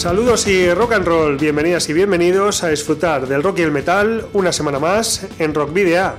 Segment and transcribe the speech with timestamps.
[0.00, 4.28] Saludos y rock and roll, bienvenidas y bienvenidos a disfrutar del rock y el metal
[4.32, 6.14] una semana más en Rock Video.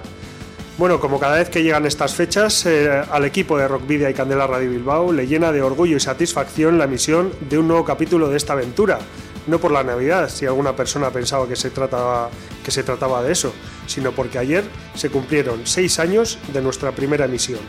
[0.78, 4.14] Bueno, como cada vez que llegan estas fechas, eh, al equipo de Rock Video y
[4.14, 8.30] Candela Radio Bilbao le llena de orgullo y satisfacción la emisión de un nuevo capítulo
[8.30, 9.00] de esta aventura.
[9.48, 12.30] No por la Navidad, si alguna persona pensaba que se, trataba,
[12.64, 13.52] que se trataba de eso,
[13.88, 17.62] sino porque ayer se cumplieron seis años de nuestra primera emisión.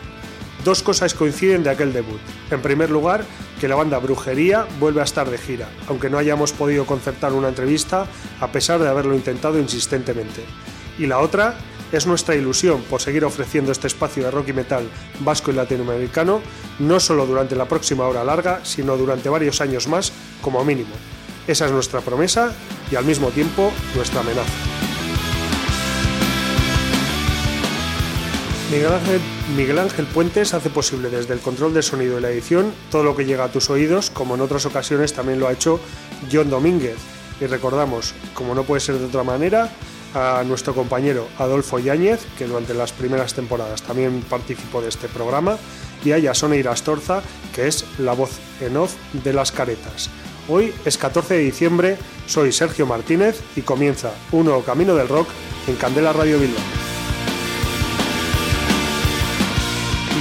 [0.65, 2.21] Dos cosas coinciden de aquel debut.
[2.51, 3.25] En primer lugar,
[3.61, 7.49] que la banda Brujería vuelve a estar de gira, aunque no hayamos podido concertar una
[7.49, 8.07] entrevista
[8.41, 10.45] a pesar de haberlo intentado insistentemente.
[10.99, 11.57] Y la otra
[11.91, 14.89] es nuestra ilusión por seguir ofreciendo este espacio de rock y metal
[15.21, 16.41] vasco y latinoamericano,
[16.79, 20.95] no solo durante la próxima hora larga, sino durante varios años más como mínimo.
[21.47, 22.53] Esa es nuestra promesa
[22.91, 24.92] y al mismo tiempo nuestra amenaza.
[29.55, 33.15] Miguel Ángel, Puentes hace posible desde el control de sonido y la edición todo lo
[33.15, 35.79] que llega a tus oídos, como en otras ocasiones también lo ha hecho
[36.33, 36.97] John Domínguez.
[37.39, 39.71] Y recordamos, como no puede ser de otra manera,
[40.15, 45.59] a nuestro compañero Adolfo Yáñez, que durante las primeras temporadas también participó de este programa,
[46.03, 47.21] y a Yasona Irastorza,
[47.55, 50.09] que es la voz en off de las caretas.
[50.49, 55.29] Hoy es 14 de diciembre, soy Sergio Martínez y comienza un nuevo camino del rock
[55.69, 57.02] en Candela Radio Bilbao.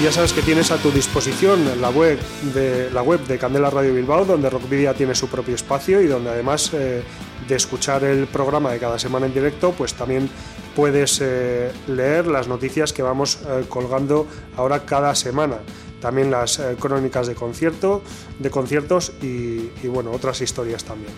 [0.02, 2.20] Ya sabes que tienes a tu disposición la web
[2.56, 6.32] de, la web de Candela Radio Bilbao, donde Rockvidia tiene su propio espacio y donde
[6.32, 7.04] además eh,
[7.48, 10.28] de escuchar el programa de cada semana en directo, pues también
[10.76, 14.26] puedes eh, leer las noticias que vamos eh, colgando
[14.58, 15.58] ahora cada semana.
[16.00, 18.02] También las crónicas de concierto,
[18.40, 21.14] de conciertos y, y bueno, otras historias también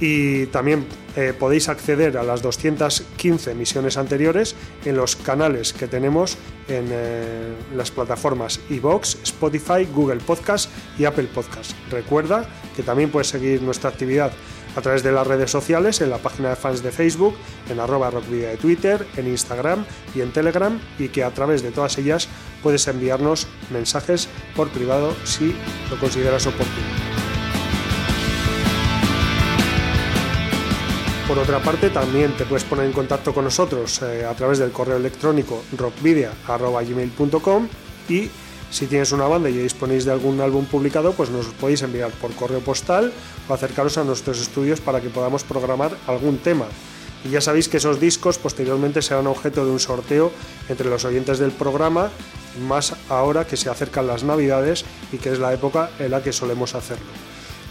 [0.00, 0.86] y también
[1.16, 6.36] eh, podéis acceder a las 215 emisiones anteriores en los canales que tenemos
[6.68, 11.72] en eh, las plataformas iVoox, Spotify, Google Podcast y Apple Podcast.
[11.90, 14.32] Recuerda que también puedes seguir nuestra actividad
[14.76, 17.34] a través de las redes sociales, en la página de fans de Facebook,
[17.70, 21.70] en arroba rockvidia de Twitter, en Instagram y en Telegram y que a través de
[21.70, 22.28] todas ellas
[22.62, 25.54] puedes enviarnos mensajes por privado si
[25.90, 27.15] lo consideras oportuno.
[31.28, 34.70] Por otra parte, también te puedes poner en contacto con nosotros eh, a través del
[34.70, 37.68] correo electrónico rockvidia.gmail.com
[38.08, 38.30] y
[38.70, 42.32] si tienes una banda y disponéis de algún álbum publicado, pues nos podéis enviar por
[42.34, 43.12] correo postal
[43.48, 46.66] o acercaros a nuestros estudios para que podamos programar algún tema.
[47.24, 50.30] Y ya sabéis que esos discos posteriormente serán objeto de un sorteo
[50.68, 52.10] entre los oyentes del programa,
[52.68, 56.32] más ahora que se acercan las navidades y que es la época en la que
[56.32, 57.35] solemos hacerlo.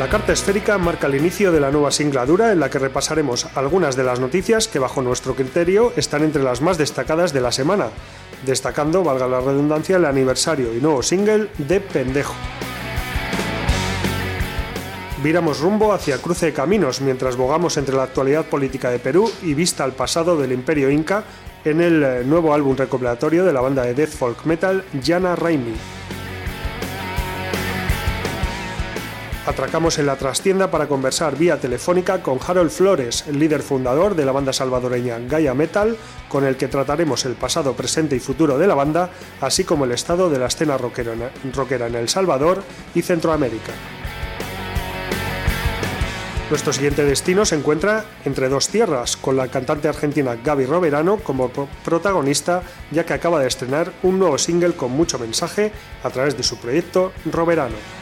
[0.00, 3.96] La carta esférica marca el inicio de la nueva singladura en la que repasaremos algunas
[3.96, 7.88] de las noticias que bajo nuestro criterio están entre las más destacadas de la semana,
[8.46, 12.32] destacando, valga la redundancia, el aniversario y nuevo single de Pendejo.
[15.22, 19.52] Viramos rumbo hacia cruce de caminos mientras bogamos entre la actualidad política de Perú y
[19.52, 21.24] vista al pasado del imperio inca
[21.62, 25.99] en el eh, nuevo álbum recopilatorio de la banda de death folk metal Jana Raimi.
[29.50, 34.24] Atracamos en la trastienda para conversar vía telefónica con Harold Flores, el líder fundador de
[34.24, 35.96] la banda salvadoreña Gaia Metal,
[36.28, 39.10] con el que trataremos el pasado, presente y futuro de la banda,
[39.40, 42.62] así como el estado de la escena rockera en El Salvador
[42.94, 43.72] y Centroamérica.
[46.48, 51.50] Nuestro siguiente destino se encuentra entre dos tierras, con la cantante argentina Gaby Roverano como
[51.84, 52.62] protagonista,
[52.92, 55.72] ya que acaba de estrenar un nuevo single con mucho mensaje
[56.04, 57.99] a través de su proyecto Roverano.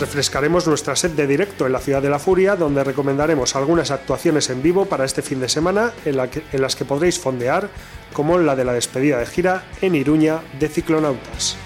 [0.00, 4.48] refrescaremos nuestra sed de directo en la Ciudad de la Furia, donde recomendaremos algunas actuaciones
[4.48, 7.68] en vivo para este fin de semana en, las que podréis fondear,
[8.14, 11.56] como la de la despedida de gira en Iruña de Ciclonautas.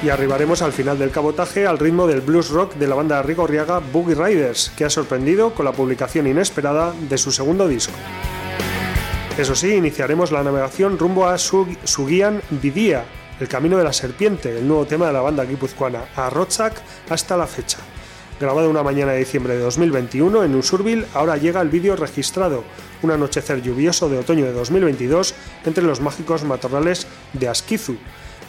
[0.00, 3.80] y arribaremos al final del cabotaje al ritmo del blues rock de la banda rigorriaga
[3.80, 7.94] Boogie Riders, que ha sorprendido con la publicación inesperada de su segundo disco.
[9.36, 13.04] Eso sí, iniciaremos la navegación rumbo a Sugian Vidía,
[13.40, 16.30] el camino de la serpiente, el nuevo tema de la banda guipuzcoana, a
[17.10, 17.78] hasta la fecha.
[18.40, 22.62] Grabado una mañana de diciembre de 2021 en Usurbil, ahora llega el vídeo registrado,
[23.02, 27.96] un anochecer lluvioso de otoño de 2022 entre los mágicos matorrales de Asquizu,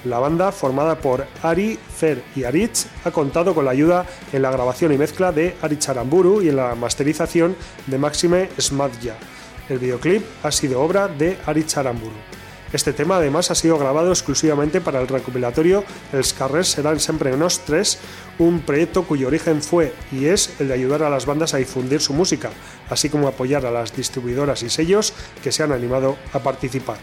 [0.06, 4.52] la banda, formada por Ari, Fer y Aritz, ha contado con la ayuda en la
[4.52, 9.16] grabación y mezcla de Ari Charamburu y en la masterización de Maxime Smadja.
[9.68, 12.39] El videoclip ha sido obra de Ari Charamburu.
[12.72, 15.84] Este tema además ha sido grabado exclusivamente para el recopilatorio
[16.14, 17.98] Els carrers seran sempre nostres,
[18.38, 22.00] un proyecto cuyo origen fue y es el de ayudar a las bandas a difundir
[22.00, 22.52] su música,
[22.90, 25.14] así como apoyar a las distribuidoras y sellos
[25.44, 26.98] que se han animado a participar.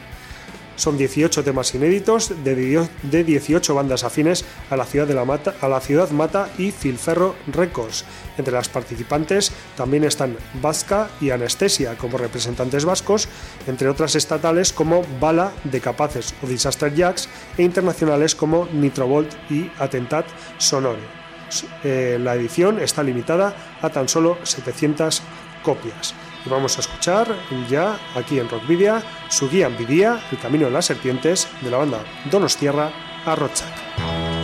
[0.76, 5.68] Son 18 temas inéditos de 18 bandas afines a la ciudad, de la Mata, a
[5.68, 8.04] la ciudad Mata y Filferro Records.
[8.38, 13.28] Entre las participantes también están Vasca y Anestesia como representantes vascos,
[13.66, 19.70] entre otras estatales como Bala de Capaces o Disaster Jacks e internacionales como Nitrovolt y
[19.78, 20.26] Atentat
[20.58, 21.00] Sonore.
[21.84, 25.22] Eh, la edición está limitada a tan solo 700
[25.62, 26.14] copias.
[26.46, 27.34] Y vamos a escuchar
[27.68, 31.98] ya aquí en Rockvidia su guía Envidia, El Camino de las Serpientes, de la banda
[32.30, 32.90] Donostierra
[33.24, 34.35] a Rochak.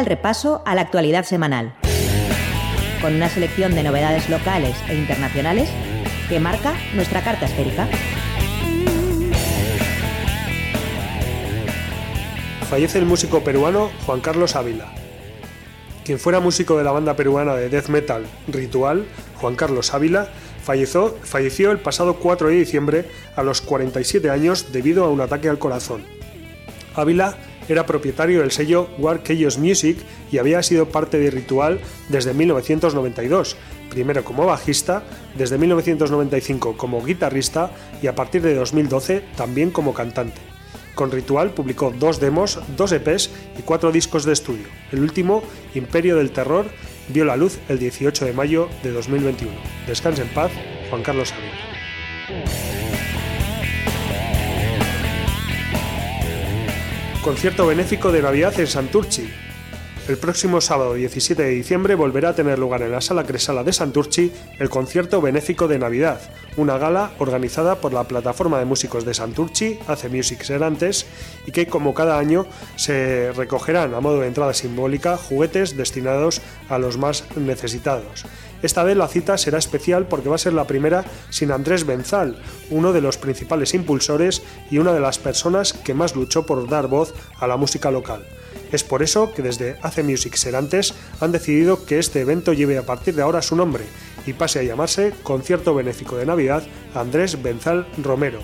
[0.00, 1.74] El repaso a la actualidad semanal,
[3.02, 5.68] con una selección de novedades locales e internacionales
[6.28, 7.86] que marca nuestra carta esférica.
[12.70, 14.86] Fallece el músico peruano Juan Carlos Ávila.
[16.04, 19.04] Quien fuera músico de la banda peruana de death metal Ritual,
[19.36, 20.28] Juan Carlos Ávila,
[20.64, 23.04] falleció, falleció el pasado 4 de diciembre
[23.36, 26.04] a los 47 años debido a un ataque al corazón.
[26.94, 27.36] Ávila
[27.68, 29.98] era propietario del sello War Chaos Music
[30.30, 33.56] y había sido parte de Ritual desde 1992,
[33.90, 35.02] primero como bajista,
[35.36, 37.70] desde 1995 como guitarrista
[38.02, 40.40] y a partir de 2012 también como cantante.
[40.94, 44.66] Con Ritual publicó dos demos, dos EPs y cuatro discos de estudio.
[44.92, 45.42] El último,
[45.74, 46.66] Imperio del Terror,
[47.08, 49.52] vio la luz el 18 de mayo de 2021.
[49.86, 50.50] Descanse en paz,
[50.90, 52.79] Juan Carlos Ávila.
[57.22, 59.28] Concierto benéfico de Navidad en Santurchi.
[60.10, 63.72] El próximo sábado 17 de diciembre volverá a tener lugar en la Sala Cresala de
[63.72, 66.20] Santurchi el concierto benéfico de Navidad,
[66.56, 71.06] una gala organizada por la plataforma de músicos de Santurchi, Hace Music Serantes,
[71.46, 76.78] y que como cada año se recogerán a modo de entrada simbólica juguetes destinados a
[76.78, 78.24] los más necesitados.
[78.62, 82.36] Esta vez la cita será especial porque va a ser la primera sin Andrés Benzal,
[82.70, 86.88] uno de los principales impulsores y una de las personas que más luchó por dar
[86.88, 88.26] voz a la música local.
[88.72, 92.86] Es por eso que desde Hace Music Serantes han decidido que este evento lleve a
[92.86, 93.84] partir de ahora su nombre
[94.26, 96.62] y pase a llamarse Concierto Benéfico de Navidad
[96.94, 98.40] Andrés Benzal Romero.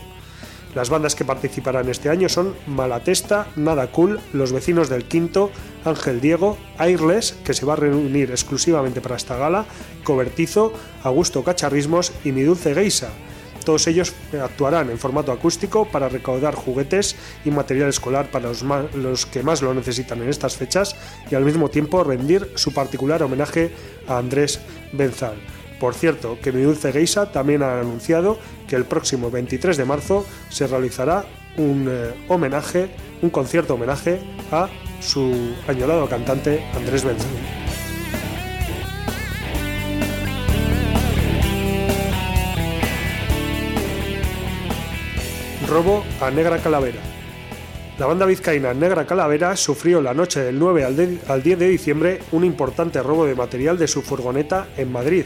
[0.74, 5.50] Las bandas que participarán este año son Malatesta, Nada Cool, Los Vecinos del Quinto,
[5.86, 9.64] Ángel Diego, Airless, que se va a reunir exclusivamente para esta gala,
[10.04, 13.08] Cobertizo, Augusto Cacharrismos y Mi Dulce Geisa.
[13.66, 18.52] Todos ellos actuarán en formato acústico para recaudar juguetes y material escolar para
[18.94, 20.94] los, que más lo necesitan en estas fechas
[21.28, 23.72] y al mismo tiempo rendir su particular homenaje
[24.06, 24.60] a Andrés
[24.92, 25.34] Benzal.
[25.80, 30.24] Por cierto, que Mi Dulce Geisa también ha anunciado que el próximo 23 de marzo
[30.48, 31.24] se realizará
[31.56, 32.88] un eh, homenaje,
[33.20, 34.20] un concierto homenaje
[34.52, 34.68] a
[35.00, 37.65] su añorado cantante Andrés Benzal.
[45.68, 47.00] Robo a Negra Calavera.
[47.98, 50.84] La banda vizcaína Negra Calavera sufrió la noche del 9
[51.28, 55.24] al 10 de diciembre un importante robo de material de su furgoneta en Madrid,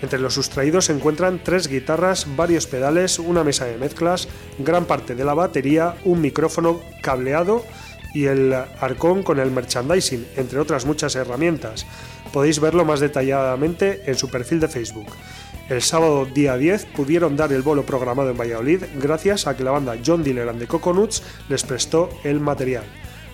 [0.00, 5.14] entre los sustraídos se encuentran tres guitarras, varios pedales, una mesa de mezclas, gran parte
[5.14, 7.64] de la batería, un micrófono cableado
[8.14, 11.84] y el arcón con el merchandising, entre otras muchas herramientas.
[12.32, 15.06] Podéis verlo más detalladamente en su perfil de Facebook.
[15.68, 19.70] El sábado día 10 pudieron dar el bolo programado en Valladolid gracias a que la
[19.70, 22.84] banda John Diller and the Coconuts les prestó el material.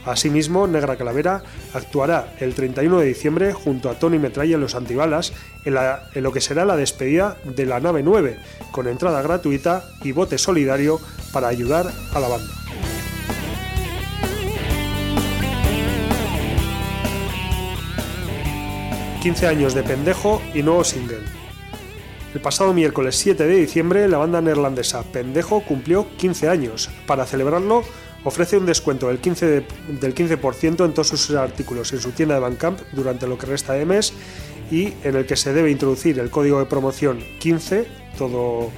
[0.05, 5.33] Asimismo, Negra Calavera actuará el 31 de diciembre junto a Tony Metralla en Los Antibalas
[5.65, 5.77] en,
[6.15, 8.37] en, lo que será la despedida de la nave 9,
[8.73, 11.01] con entrada gratuita y bote solidario
[11.33, 12.53] para ayudar a la banda.
[19.23, 21.34] ...15 años de pendejo y nuevo single.
[22.35, 26.91] El pasado miércoles 7 de diciembre, la banda neerlandesa Pendejo cumplió 15 años.
[27.07, 27.85] Para celebrarlo,
[28.25, 29.65] ofrece un descuento del 15%,
[30.01, 30.39] del 15
[30.85, 34.13] en todos sus artículos en su tienda de Bandcamp durante lo que resta de mes
[34.69, 37.87] y en el que se debe introducir el código de promoción 15,
[38.19, 38.69] todo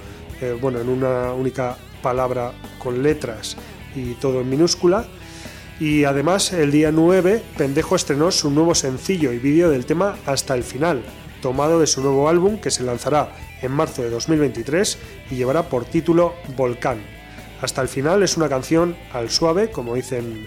[0.42, 3.56] eh, bueno, en una única palabra con letras
[3.94, 5.06] y todo en minúscula.
[5.80, 10.54] Y además el día 9 Pendejo estrenó su nuevo sencillo y vídeo del tema Hasta
[10.54, 11.02] el final,
[11.40, 14.98] tomado de su nuevo álbum que se lanzará en marzo de 2023
[15.30, 16.98] y llevará por título Volcán.
[17.60, 20.46] Hasta el final es una canción al suave, como dicen,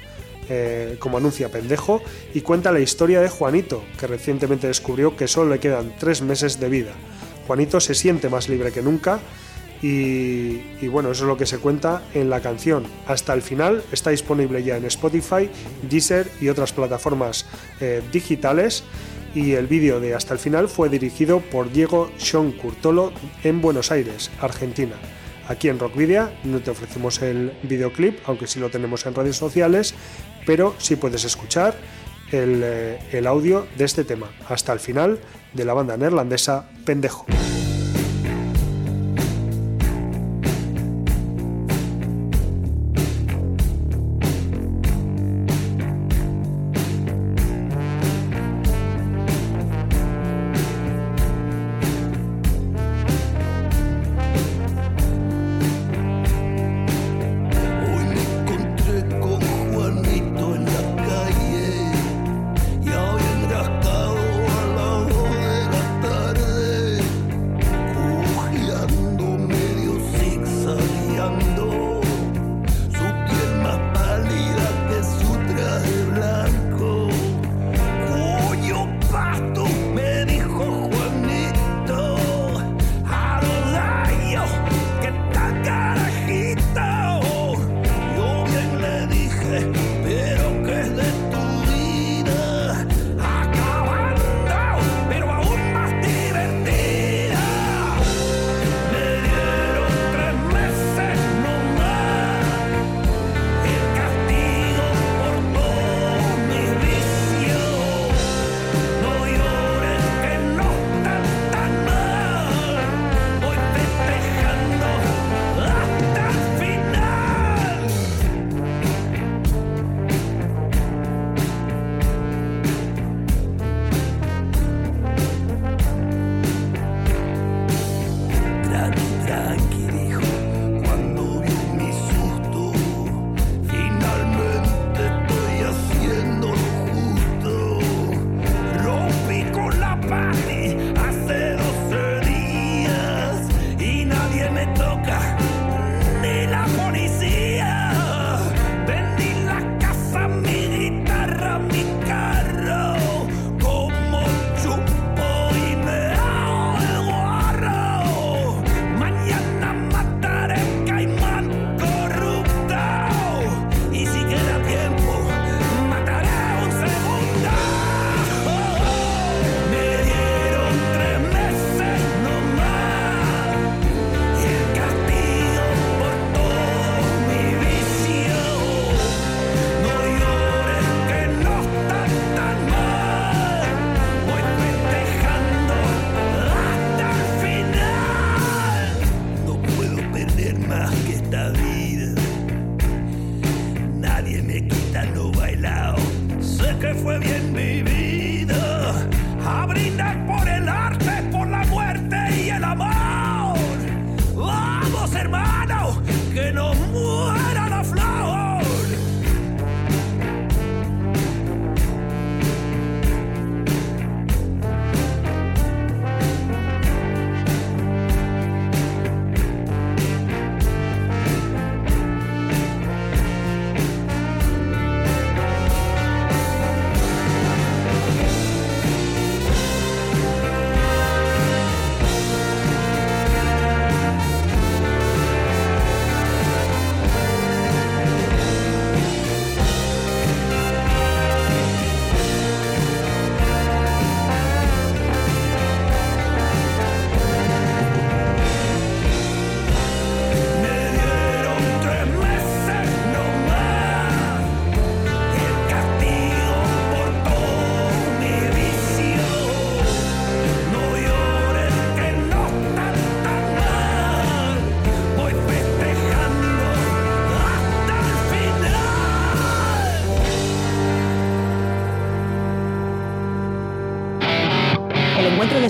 [0.49, 2.01] eh, como anuncia Pendejo,
[2.33, 6.59] y cuenta la historia de Juanito, que recientemente descubrió que solo le quedan tres meses
[6.59, 6.93] de vida.
[7.47, 9.19] Juanito se siente más libre que nunca
[9.81, 12.83] y, bueno, eso es lo que se cuenta en la canción.
[13.07, 15.49] Hasta el final está disponible ya en Spotify,
[15.89, 17.45] Deezer y otras plataformas
[17.79, 18.83] eh, digitales.
[19.35, 23.91] Y el vídeo de Hasta el final fue dirigido por Diego Sean Curtolo en Buenos
[23.91, 24.95] Aires, Argentina.
[25.47, 29.95] Aquí en Rockvidia no te ofrecemos el videoclip, aunque sí lo tenemos en redes sociales,
[30.45, 31.75] pero sí puedes escuchar
[32.31, 35.19] el, eh, el audio de este tema hasta el final
[35.53, 37.25] de la banda neerlandesa Pendejo.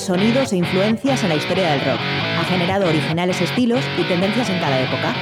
[0.09, 1.99] Sonidos e influencias en la historia del rock.
[1.99, 5.13] Ha generado originales estilos y tendencias en cada época.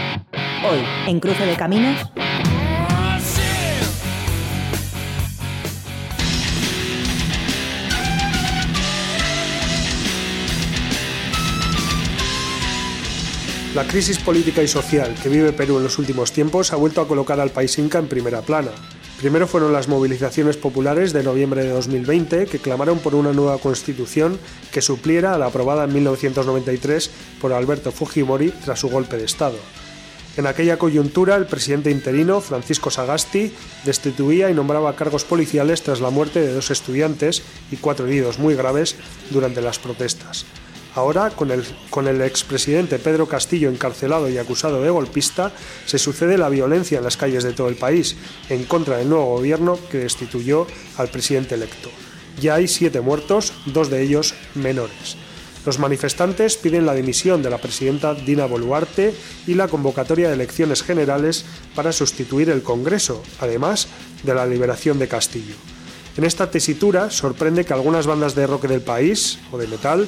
[0.65, 2.09] Hoy, en Cruce de Caminos,
[13.75, 17.07] La crisis política y social que vive Perú en los últimos tiempos ha vuelto a
[17.09, 18.71] colocar al país inca en primera plana.
[19.19, 24.37] Primero fueron las movilizaciones populares de noviembre de 2020 que clamaron por una nueva constitución
[24.71, 27.09] que supliera a la aprobada en 1993
[27.41, 29.57] por Alberto Fujimori tras su golpe de Estado.
[30.37, 33.51] En aquella coyuntura, el presidente interino, Francisco Sagasti,
[33.85, 38.53] destituía y nombraba cargos policiales tras la muerte de dos estudiantes y cuatro heridos muy
[38.53, 38.97] graves
[39.31, 40.45] durante las protestas.
[40.95, 45.51] Ahora, con el, con el expresidente Pedro Castillo encarcelado y acusado de golpista,
[45.85, 48.15] se sucede la violencia en las calles de todo el país,
[48.49, 50.65] en contra del nuevo gobierno que destituyó
[50.97, 51.89] al presidente electo.
[52.39, 55.17] Ya hay siete muertos, dos de ellos menores.
[55.67, 59.13] Los manifestantes piden la dimisión de la presidenta Dina Boluarte
[59.47, 61.43] y la convocatoria de elecciones generales
[61.75, 63.89] para sustituir el Congreso, además
[64.23, 65.55] de la liberación de Castillo.
[66.15, 70.07] En esta tesitura sorprende que algunas bandas de rock del país, o de metal,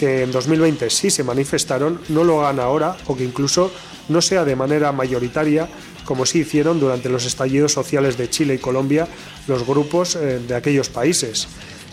[0.00, 3.70] que en 2020 sí se manifestaron, no lo hagan ahora o que incluso
[4.08, 5.68] no sea de manera mayoritaria
[6.06, 9.06] como sí hicieron durante los estallidos sociales de Chile y Colombia
[9.46, 11.48] los grupos eh, de aquellos países.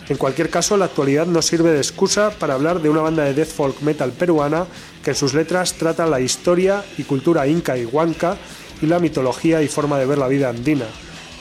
[0.08, 3.34] En cualquier caso, la actualidad nos sirve de excusa para hablar de una banda de
[3.34, 4.64] death folk metal peruana
[5.04, 8.38] que en sus letras trata la historia y cultura inca y huanca
[8.80, 10.86] y la mitología y forma de ver la vida andina.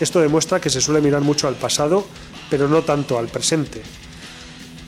[0.02, 2.06] Esto demuestra que se suele mirar mucho al pasado,
[2.50, 3.84] pero no tanto al presente.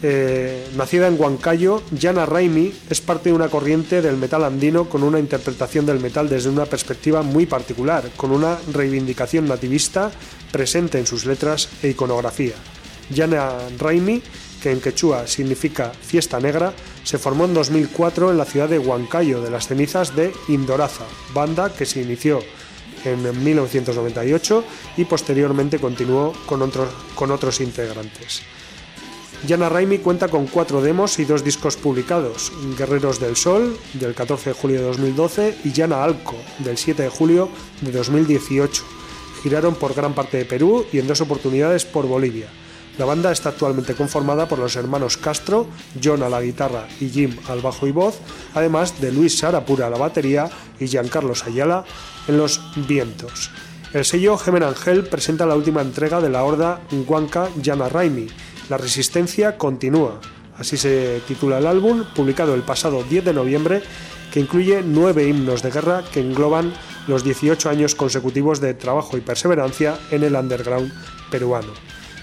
[0.01, 5.03] Eh, nacida en Huancayo, Jana Raimi es parte de una corriente del metal andino con
[5.03, 10.09] una interpretación del metal desde una perspectiva muy particular, con una reivindicación nativista
[10.51, 12.55] presente en sus letras e iconografía.
[13.13, 14.21] Jana Raimi,
[14.61, 19.41] que en quechua significa fiesta negra, se formó en 2004 en la ciudad de Huancayo,
[19.41, 22.39] de las cenizas de Indoraza, banda que se inició
[23.03, 24.63] en 1998
[24.95, 28.43] y posteriormente continuó con otros integrantes.
[29.47, 34.49] Yana Raimi cuenta con cuatro demos y dos discos publicados, Guerreros del Sol, del 14
[34.49, 37.49] de julio de 2012, y Yana Alco, del 7 de julio
[37.81, 38.83] de 2018.
[39.41, 42.47] Giraron por gran parte de Perú y en dos oportunidades por Bolivia.
[42.97, 45.67] La banda está actualmente conformada por los hermanos Castro,
[46.03, 48.19] John a la guitarra y Jim al bajo y voz,
[48.53, 50.49] además de Luis Sarapura a la batería
[50.81, 51.85] y Giancarlo Ayala
[52.27, 53.51] en los vientos.
[53.93, 58.27] El sello Gemen Angel presenta la última entrega de la horda Huanca Yana Raimi,
[58.69, 60.19] la resistencia continúa.
[60.57, 63.81] Así se titula el álbum, publicado el pasado 10 de noviembre,
[64.31, 66.73] que incluye nueve himnos de guerra que engloban
[67.07, 70.93] los 18 años consecutivos de trabajo y perseverancia en el underground
[71.31, 71.73] peruano.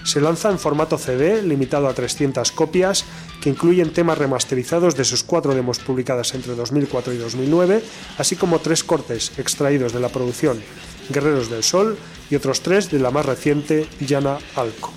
[0.03, 3.03] Se lanza en formato CD, limitado a 300 copias,
[3.41, 7.83] que incluyen temas remasterizados de sus cuatro demos publicadas entre 2004 y 2009,
[8.17, 10.61] así como tres cortes extraídos de la producción
[11.09, 11.97] Guerreros del Sol
[12.29, 14.93] y otros tres de la más reciente Llana Alco.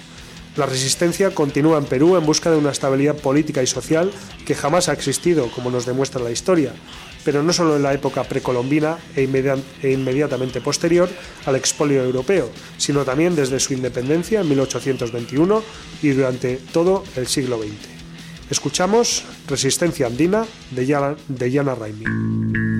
[0.61, 4.11] La resistencia continúa en Perú en busca de una estabilidad política y social
[4.45, 6.75] que jamás ha existido, como nos demuestra la historia,
[7.25, 11.09] pero no solo en la época precolombina e, e, inmediatamente posterior
[11.47, 15.63] al expolio europeo, sino también desde su independencia en 1821
[16.03, 18.51] y durante todo el siglo XX.
[18.51, 22.80] Escuchamos Resistencia Andina de Yana, de Yana Raimi.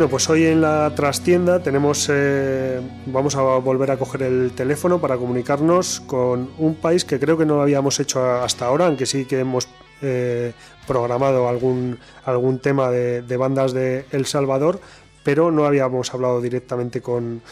[0.00, 4.98] Bueno, pues hoy en la trastienda tenemos, eh, vamos a volver a coger el teléfono
[4.98, 9.26] para comunicarnos con un país que creo que no habíamos hecho hasta ahora, aunque sí
[9.26, 9.68] que hemos
[10.00, 10.54] eh,
[10.86, 14.80] programado algún, algún tema de, bandas de El Salvador,
[15.22, 17.42] pero no habíamos hablado directamente con,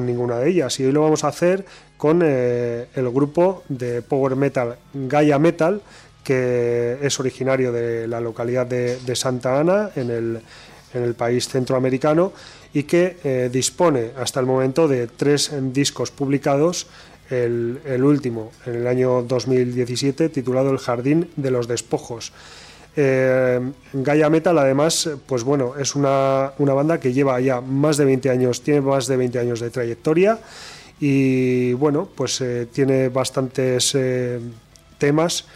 [0.00, 0.78] ninguna de ellas.
[0.78, 1.64] Y hoy lo vamos a hacer
[1.96, 5.82] con eh, el grupo de Power Metal Gaia Metal,
[6.22, 10.42] que es originario de la localidad de Santa Ana, en el
[10.96, 12.32] en el país centroamericano
[12.72, 16.86] y que eh, dispone hasta el momento de tres discos publicados,
[17.28, 22.32] el, último en el año 2017 titulado El Jardín de los Despojos.
[22.94, 23.60] Eh,
[23.92, 28.62] Gaia Metal además, pues bueno, es una, banda que lleva ya más de 20 años,
[28.62, 30.38] tiene más de 20 años de trayectoria
[31.00, 33.96] y bueno, pues eh, tiene bastantes
[34.98, 35.46] temas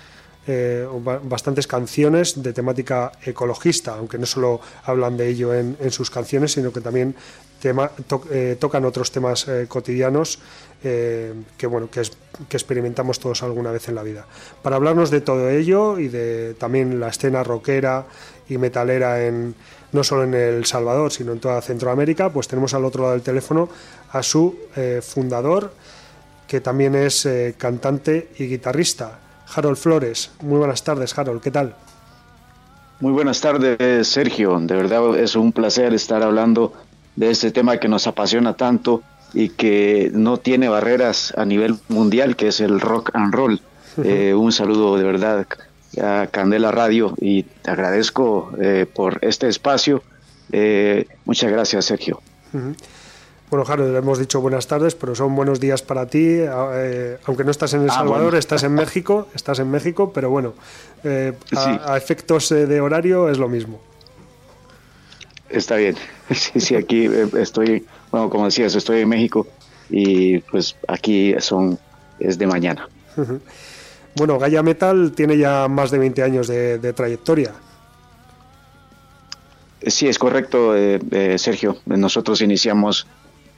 [0.46, 0.88] eh,
[1.24, 6.72] bastantes canciones de temática ecologista, aunque no solo hablan de ello en, sus canciones, sino
[6.72, 7.14] que también
[7.62, 10.38] eh, tocan otros temas eh, cotidianos
[10.82, 12.00] que, bueno, que,
[12.56, 14.26] experimentamos todos alguna vez en la vida.
[14.62, 18.06] Para hablarnos de todo ello y de también la escena rockera
[18.48, 19.54] y metalera en,
[19.92, 23.22] no solo en El Salvador, sino en toda Centroamérica, pues tenemos al otro lado del
[23.22, 23.68] teléfono
[24.10, 24.58] a su
[25.02, 25.74] fundador,
[26.48, 29.20] que también es cantante y guitarrista.
[29.54, 30.30] Harold Flores.
[30.40, 31.74] Muy buenas tardes, Harold, ¿qué tal?
[33.00, 34.58] Muy buenas tardes, Sergio.
[34.60, 36.72] De verdad es un placer estar hablando
[37.16, 42.36] de este tema que nos apasiona tanto y que no tiene barreras a nivel mundial,
[42.36, 43.60] que es el rock and roll.
[44.04, 45.46] Eh, un saludo de verdad
[46.02, 50.02] a Candela Radio y te agradezco eh, por este espacio.
[50.52, 52.20] Eh, muchas gracias, Sergio.
[53.50, 56.24] Bueno, Harold, le hemos dicho buenas tardes, pero son buenos días para ti.
[56.24, 60.30] Eh, aunque no estás en El ah, Salvador, estás en México, estás en México, pero
[60.30, 60.54] bueno,
[61.02, 63.80] eh, a, efectos eh, de horario es lo mismo.
[65.48, 65.96] Está bien.
[66.30, 69.48] Sí, sí, aquí estoy, bueno, como decías, estoy en México
[69.88, 71.76] y pues aquí son,
[72.20, 72.88] es de mañana.
[74.14, 77.52] Bueno, Gaia Metal tiene ya más de 20 años de, de trayectoria.
[79.84, 80.72] Sí, es correcto,
[81.36, 81.78] Sergio.
[81.84, 83.08] Nosotros iniciamos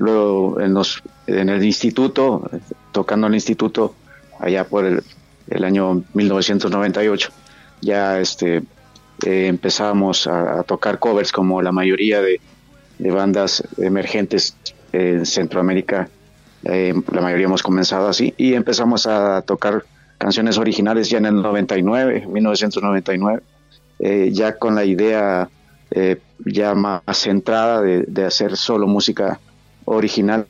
[0.03, 2.51] luego en, los, en el instituto,
[2.91, 3.95] tocando en el instituto
[4.41, 5.03] allá por el,
[5.49, 7.31] el año 1998,
[7.81, 8.57] ya este,
[9.25, 12.41] eh, empezamos a, tocar covers como la mayoría de,
[12.99, 14.57] bandas emergentes
[14.93, 16.09] en Centroamérica,
[16.65, 19.85] eh, la mayoría hemos comenzado así, y empezamos a tocar
[20.19, 23.43] canciones originales ya en el 99, 1999,
[24.01, 25.49] eh, ya con la idea
[26.47, 29.39] ya más centrada de, de hacer solo música
[29.85, 30.47] original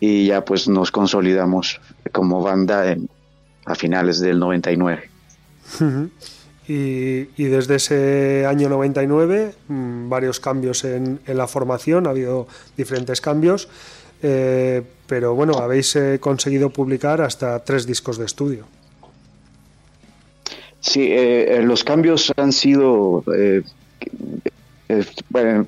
[0.00, 1.80] y ya pues nos consolidamos
[2.12, 2.96] como banda
[3.64, 5.10] a finales del 99.
[6.68, 13.68] y, desde ese año 99 mm, varios cambios en, la formación, ha habido diferentes cambios,
[14.22, 18.66] eh, pero bueno, habéis eh, conseguido publicar hasta tres discos de estudio.
[20.80, 23.24] Sí, eh, los cambios han sido,
[25.28, 25.66] bueno,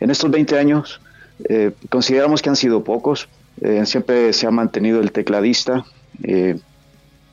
[0.00, 1.00] en estos 20 años
[1.44, 3.28] eh, consideramos que han sido pocos.
[3.60, 5.84] Eh, siempre se ha mantenido el tecladista
[6.22, 6.58] eh,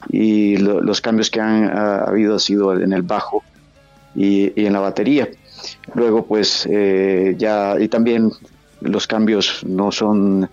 [0.09, 3.43] y los cambios que han habido han sido en el bajo
[4.15, 5.29] y, en la batería.
[5.93, 6.67] Luego, pues
[7.37, 8.31] ya, y también
[8.81, 10.47] los cambios no son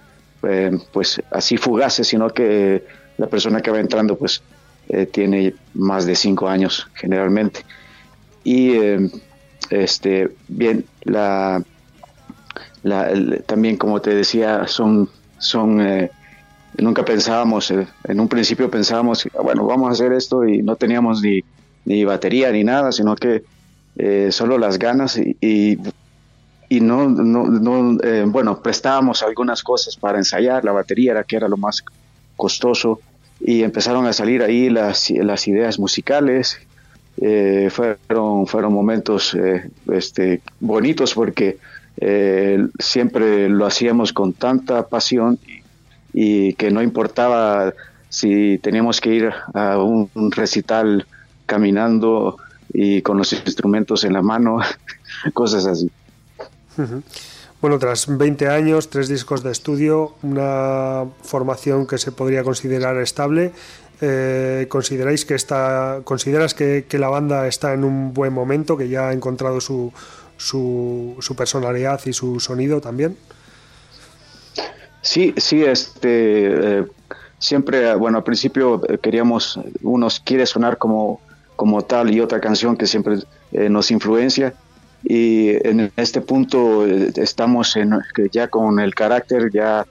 [0.92, 2.84] pues así fugaces, sino que
[3.18, 4.42] la persona que va entrando, pues
[5.10, 7.60] tiene más de cinco años generalmente.
[8.42, 8.72] Y
[9.68, 11.62] este, bien, la
[13.46, 16.10] también como te decía, son, son eh,
[16.78, 21.22] nunca pensábamos, eh, en un principio pensábamos, bueno, vamos a hacer esto y no teníamos
[21.22, 21.40] ni,
[21.84, 23.44] ni batería ni nada, sino que
[23.96, 25.36] eh, solo las ganas y,
[26.68, 27.98] y, no, no, no
[28.30, 31.84] bueno, prestábamos algunas cosas para ensayar, la batería era que era lo más
[32.36, 33.00] costoso
[33.40, 36.58] y empezaron a salir ahí las, las ideas musicales.
[37.70, 39.36] fueron, fueron momentos
[39.86, 41.58] este, bonitos porque
[41.98, 45.38] eh, siempre lo hacíamos con tanta pasión
[46.12, 47.72] y, que no importaba
[48.08, 51.06] si teníamos que ir a un, recital
[51.46, 52.36] caminando
[52.72, 54.58] y con los instrumentos en la mano,
[55.34, 55.90] cosas así.
[57.60, 63.52] Bueno, tras 20 años, tres discos de estudio, una formación que se podría considerar estable,
[64.00, 69.10] eh, ¿consideráis que está, ¿consideras que, la banda está en un buen momento, que ya
[69.10, 69.92] ha encontrado su,
[70.42, 73.16] su, personalidad y su sonido también?
[75.00, 76.86] Sí, sí, este, eh,
[77.38, 81.20] siempre, bueno, al principio eh, queríamos, uno quiere sonar como,
[81.56, 83.18] como tal y otra canción que siempre
[83.52, 84.54] nos influencia
[85.04, 87.76] y en este punto estamos
[88.30, 89.84] ya con el carácter, ya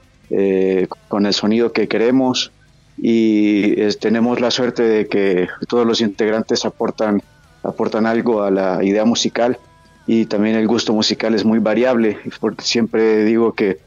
[1.09, 2.51] con el sonido que queremos
[2.97, 7.21] y tenemos la suerte de que todos los integrantes aportan,
[7.61, 9.59] aportan algo a la idea musical
[10.07, 13.79] y también el gusto musical es muy variable, porque siempre digo que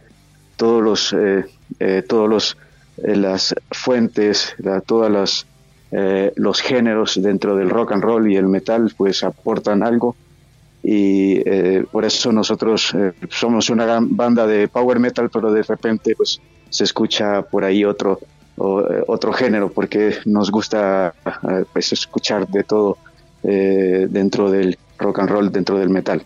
[0.56, 1.44] todos los, eh,
[1.80, 2.56] eh, todos los
[2.98, 4.54] eh, las fuentes,
[4.86, 5.46] todas las
[6.34, 10.16] los géneros dentro del rock and roll y el metal pues aportan algo.
[10.82, 11.38] Y
[11.92, 12.92] por eso nosotros
[13.30, 17.84] somos una gran banda de power metal pero de repente pues se escucha por ahí
[17.84, 18.18] otro
[18.56, 22.98] eh, otro género, porque nos gusta eh, pues, escuchar de todo
[23.42, 26.24] eh, dentro del rock and roll, dentro del metal.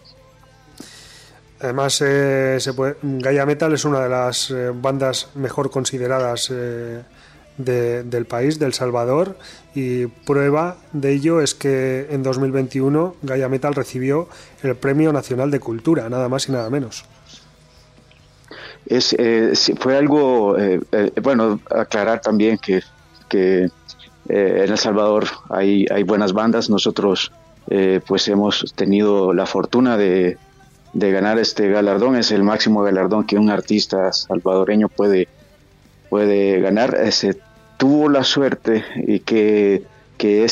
[1.60, 6.52] Además, se puede, Gaia Metal es una de las bandas mejor consideradas
[7.56, 9.36] del país, del Salvador,
[9.74, 14.28] y prueba de ello es que en 2021 Gaia Metal recibió
[14.62, 17.04] el Premio Nacional de Cultura, nada más y nada menos
[18.88, 22.82] es, eh, fue algo, eh, eh, bueno, aclarar también que,
[23.28, 23.68] que
[24.28, 27.32] en El Salvador hay, hay buenas bandas, nosotros
[28.06, 30.38] pues hemos tenido la fortuna de,
[30.94, 35.28] de, ganar este galardón, es el máximo galardón que un artista salvadoreño puede,
[36.08, 37.36] puede ganar, se
[37.78, 39.82] tuvo la suerte y que,
[40.16, 40.46] que,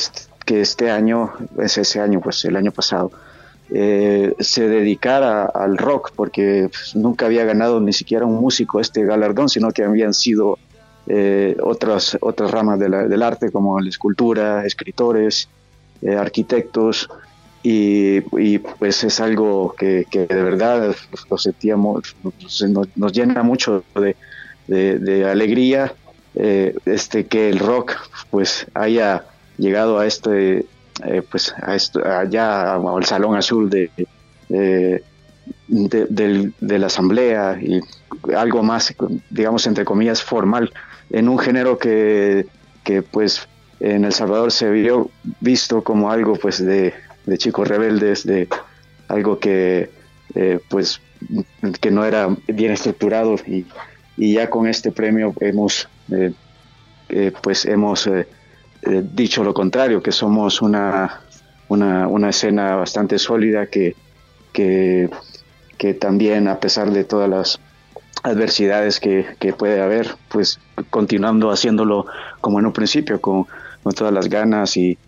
[0.45, 3.11] que este año, es ese año, pues el año pasado,
[3.71, 9.05] eh, se dedicara al rock, porque pues, nunca había ganado ni siquiera un músico este
[9.05, 10.59] galardón, sino que habían sido
[11.09, 15.49] eh, otras, otras ramas del arte, como la escultura, escritores,
[16.03, 17.09] eh, arquitectos,
[17.63, 18.21] y,
[18.79, 20.95] pues es algo que, de verdad
[21.29, 22.15] lo sentíamos,
[22.95, 23.83] nos, llena mucho
[24.69, 25.93] de, alegría
[26.37, 27.97] este, que el rock
[28.31, 29.25] pues haya
[29.59, 30.65] llegado a este
[31.05, 33.91] eh, pues a esto, allá al Salón Azul de,
[34.49, 35.03] de,
[36.79, 37.81] la Asamblea y
[38.35, 38.95] algo más,
[39.29, 40.73] digamos, entre comillas, formal,
[41.11, 42.47] en un género que,
[42.83, 43.47] que pues
[43.81, 45.11] en El Salvador se vio
[45.41, 46.95] visto como algo pues de,
[47.37, 48.49] chicos rebeldes, de
[49.09, 49.91] algo que
[50.35, 51.01] eh, pues
[51.81, 53.37] que no era bien estructurado.
[53.47, 53.67] Y,
[54.17, 55.89] y ya con este premio hemos
[57.09, 58.27] eh, pues hemos eh,
[58.83, 61.21] dicho lo contrario, que somos una,
[61.69, 63.95] una, escena bastante sólida que,
[64.53, 65.09] que,
[66.01, 67.61] también a pesar de todas las
[68.25, 70.59] adversidades que, puede haber, pues
[70.91, 72.07] continuando haciéndolo
[72.41, 73.47] como en un principio, con,
[73.95, 74.99] todas las ganas y,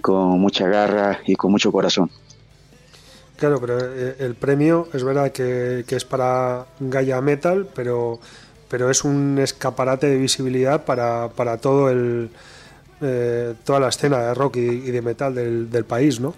[0.00, 2.10] con mucha garra y con mucho corazón.
[3.36, 8.18] Claro, pero eh, el premio es verdad que, es para Gaia Metal, pero,
[8.68, 12.30] pero es un escaparate de visibilidad para, para todo el,
[13.00, 16.34] eh, toda la escena de rock y, de metal del, país, ¿no?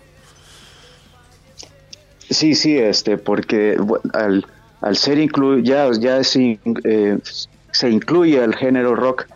[2.29, 3.79] Sí, sí, este, porque
[4.13, 4.47] al,
[4.83, 7.19] al ser inclu ya, ya eh,
[7.71, 9.27] se incluye el género rock,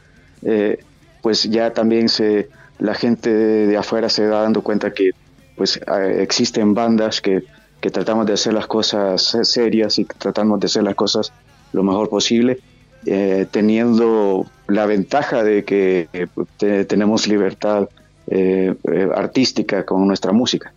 [0.42, 0.78] eh,
[1.25, 5.12] pues ya también se la gente de, afuera se va dando cuenta que
[5.57, 5.81] pues
[6.18, 7.45] existen bandas que,
[7.81, 11.33] que tratamos de hacer las cosas serias y tratamos de hacer las cosas
[11.72, 12.61] lo mejor posible
[13.07, 17.89] eh, teniendo la ventaja de que eh, tenemos libertad
[18.27, 18.75] eh,
[19.14, 20.75] artística con nuestra música.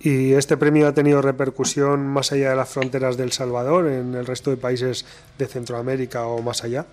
[0.00, 4.26] ¿Y este premio ha tenido repercusión más allá de las fronteras del Salvador, en el
[4.26, 5.06] resto de países
[5.38, 6.84] de Centroamérica o más allá?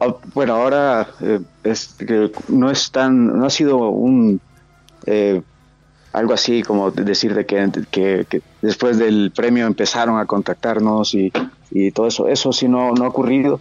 [0.00, 1.08] Ah, bueno, ahora
[1.62, 1.96] es
[2.48, 4.40] no es tan, no ha sido un
[6.14, 11.32] algo así como decir de que, que, después del premio empezaron a contactarnos y,
[11.72, 12.28] y todo eso.
[12.28, 13.60] Eso sí no, no ha ocurrido.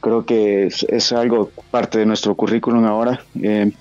[0.00, 3.20] Creo que es, algo parte de nuestro currículum ahora.
[3.40, 3.72] Eh,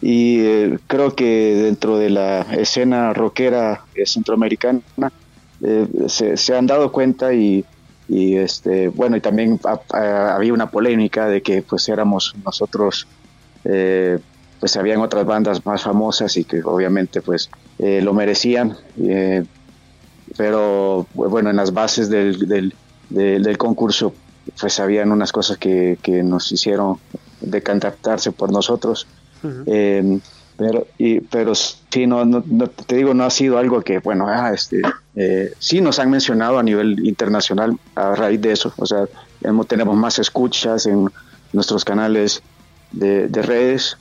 [0.00, 4.80] y eh, creo que dentro de la escena rockera eh, centroamericana
[6.08, 7.66] se, se, han dado cuenta y,
[8.10, 9.60] y este bueno y también
[9.92, 13.06] había una polémica de que pues éramos nosotros
[13.62, 17.48] pues habían otras bandas más famosas y que obviamente pues
[17.78, 18.76] lo merecían
[20.36, 22.74] pero bueno en las bases del,
[23.08, 24.12] del, concurso
[24.60, 26.98] pues habían unas cosas que, que nos hicieron
[27.40, 29.06] decantarse por nosotros.
[29.66, 30.20] Em,
[30.60, 34.52] pero, y, pero sí, no, no, te digo, no ha sido algo que, bueno, ah,
[34.52, 34.82] este,
[35.16, 38.70] eh, sí nos han mencionado a nivel internacional a raíz de eso.
[38.76, 39.06] O sea,
[39.66, 41.08] tenemos más escuchas en
[41.54, 42.42] nuestros canales
[42.92, 43.96] de, redes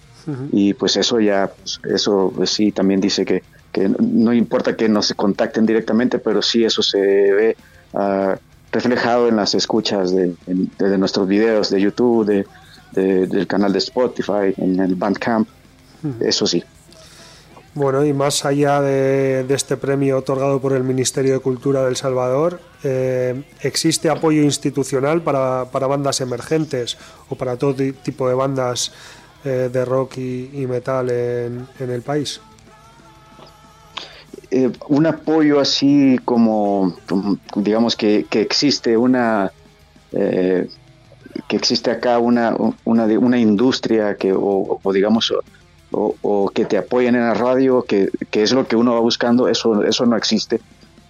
[0.51, 3.41] y pues eso ya, pues, eso pues, sí también dice que,
[3.71, 7.57] que no importa que nos contacten directamente, pero sí eso se ve
[7.93, 8.35] uh,
[8.73, 14.53] reflejado en las escuchas de, de, nuestros videos de YouTube, de, del canal de Spotify,
[14.57, 15.47] en el Bandcamp,
[16.21, 16.63] eso sí.
[17.75, 22.59] Bueno, y más allá de, este premio otorgado por el Ministerio de Cultura del Salvador,
[22.83, 26.97] eh, ¿existe apoyo institucional para, para, bandas emergentes
[27.29, 28.91] o para todo tipo de bandas
[29.45, 32.41] eh, de rock y, metal en, en, el país?
[34.49, 36.97] Eh, un apoyo así como,
[37.55, 39.51] digamos que, que existe una
[40.11, 45.31] que existe acá una, una, una industria que o, o digamos
[45.91, 49.83] o, que te apoyen en la radio, que, es lo que uno va buscando, eso,
[49.83, 50.59] eso no existe.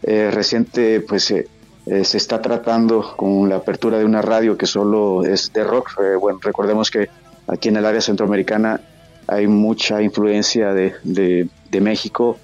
[0.04, 1.48] Eh, reciente, pues eh,
[1.86, 5.92] eh, se está tratando con la apertura de una radio que solo es de rock.
[6.22, 7.10] bueno, recordemos que
[7.48, 8.80] aquí en el área centroamericana
[9.28, 12.38] hay mucha influencia de, de México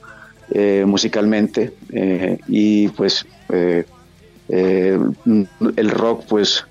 [0.86, 1.74] musicalmente
[2.48, 3.26] y pues
[4.48, 6.66] el rock pues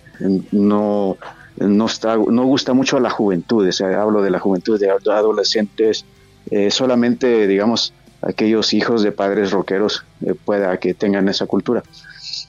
[0.52, 1.16] no
[1.56, 6.04] no, está, no gusta mucho a la juventud, hablo de la juventud de adolescentes,
[6.50, 7.92] eh, solamente, digamos,
[8.22, 11.82] aquellos hijos de padres rockeros eh, pueda que tengan esa cultura.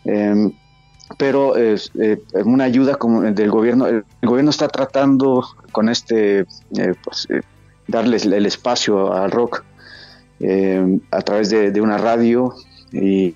[0.06, 0.52] Em,
[1.18, 1.78] pero eh,
[2.46, 6.46] una ayuda como del gobierno, el, gobierno está tratando con este,
[7.04, 7.28] pues,
[7.88, 9.64] darles el espacio al rock
[10.40, 12.56] em, a través de, una radio
[12.92, 13.36] y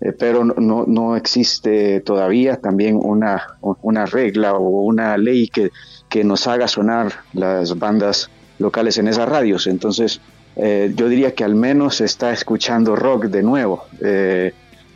[0.00, 5.70] eh, pero no, no, existe todavía también una, una regla o una ley que,
[6.08, 9.66] que, nos haga sonar las bandas locales en esas radios.
[9.66, 10.20] Entonces,
[10.56, 14.52] eh, yo diría que al menos se está escuchando rock de nuevo, eh,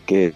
[0.07, 0.35] que,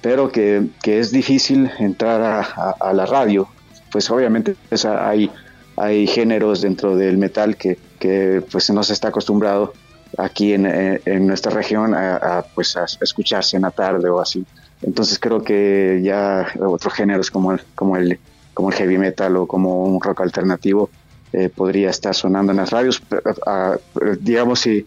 [0.00, 2.42] pero que, que, es difícil entrar a,
[2.78, 3.48] a, la radio.
[3.90, 5.30] Pues obviamente pues, hay,
[5.76, 9.72] hay géneros dentro del metal que, que pues no se está acostumbrado
[10.18, 14.44] aquí en, eh, en nuestra región a, pues a escucharse en la tarde o así.
[14.82, 18.18] Entonces creo que ya otros géneros como el, como el,
[18.54, 20.90] como el heavy metal o como un rock alternativo
[21.32, 23.02] eh, podría estar sonando en las radios.
[24.20, 24.86] digamos si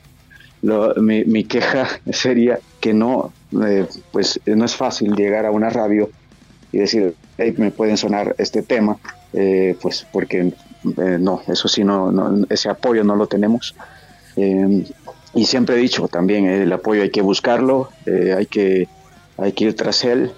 [0.62, 3.32] mi, mi, queja sería que no,
[3.66, 6.10] eh, pues no es fácil llegar a una radio
[6.72, 8.98] y decir, hey, me pueden sonar este tema,
[9.80, 10.54] pues porque
[11.20, 13.76] no, eso sí, no, no, ese apoyo no lo tenemos
[15.34, 18.88] y siempre he dicho también, el apoyo hay que buscarlo, eh, hay, que,
[19.38, 20.32] hay que ir tras él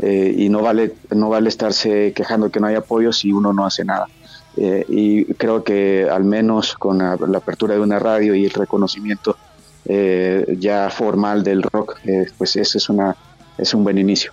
[0.00, 3.64] eh, y no vale, no vale estarse quejando que no hay apoyo si uno no
[3.64, 4.08] hace nada.
[4.56, 9.36] Eh, y creo que al menos con la, apertura de una radio y el reconocimiento
[9.84, 11.98] ya formal del rock,
[12.38, 13.16] pues ese es, una,
[13.58, 14.30] es un buen inicio.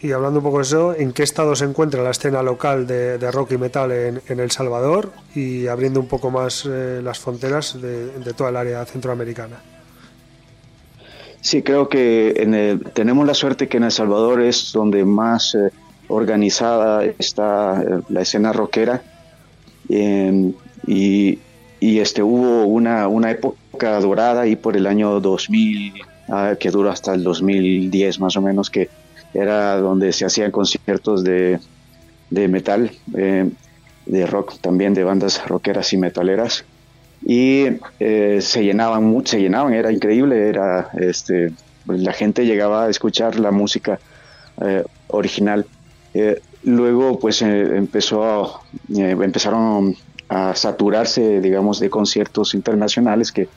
[0.00, 3.30] Y hablando un poco de eso, ¿en qué estado se encuentra la escena local de,
[3.30, 8.10] rock y metal en, El Salvador y abriendo un poco más eh, las fronteras de,
[8.36, 9.56] toda el área centroamericana?
[11.40, 15.70] Sí, creo que tenemos la suerte que en El Salvador es donde más eh,
[16.08, 19.02] organizada está eh, la escena rockera
[19.88, 20.52] em,
[20.86, 21.38] y,
[21.80, 25.94] este, hubo una, una época dorada ahí por el año 2000
[26.28, 28.90] ah, que duró hasta el 2010 más o menos que
[29.34, 31.58] era donde se hacían conciertos de,
[32.30, 33.50] metal, eh,
[34.06, 36.64] de rock también, de bandas rockeras y metaleras.
[37.24, 37.66] Y
[37.98, 41.52] eh, se llenaban, se llenaban, era increíble, era este,
[41.84, 43.98] pues, la gente llegaba a escuchar la música
[44.60, 45.66] eh, original.
[46.62, 49.94] luego pues empezó empezaron
[50.28, 53.48] a saturarse, digamos, de conciertos internacionales que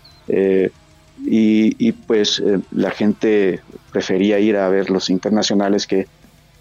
[1.26, 6.08] y, pues eh, la gente prefería ir a ver los internacionales que,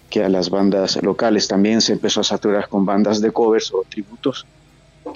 [0.09, 1.47] que, a las bandas locales.
[1.47, 4.45] También se empezó a saturar con bandas de covers o tributos,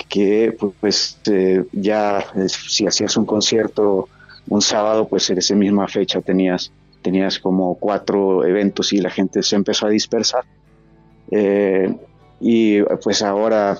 [0.10, 4.10] que pues eh, ya si hacías un concierto
[4.50, 9.42] un sábado, pues en esa misma fecha tenías, tenías como cuatro eventos y la gente
[9.44, 10.44] se empezó a dispersar.
[11.32, 11.96] Eh,
[12.40, 13.78] y pues ahora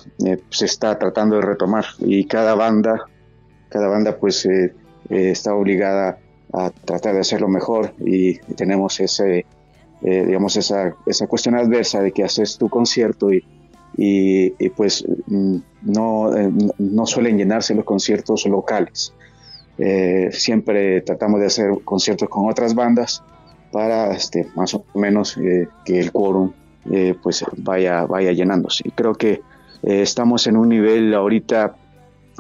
[0.50, 3.06] se está tratando de retomar y cada banda,
[3.68, 4.74] cada banda pues eh,
[5.10, 6.18] está obligada
[6.54, 9.46] a tratar de hacerlo mejor y, tenemos ese,
[10.04, 13.44] eh, digamos, esa, esa cuestión adversa de que haces tu concierto y,
[13.98, 19.14] y, pues mm, no, eh, no suelen llenarse los conciertos locales.
[20.32, 23.24] siempre tratamos de hacer conciertos con otras bandas
[23.72, 25.36] para este, más o menos
[25.84, 26.52] que el quórum
[27.24, 28.84] pues vaya, vaya llenándose.
[28.86, 29.42] Y creo que
[29.82, 31.76] estamos en un nivel ahorita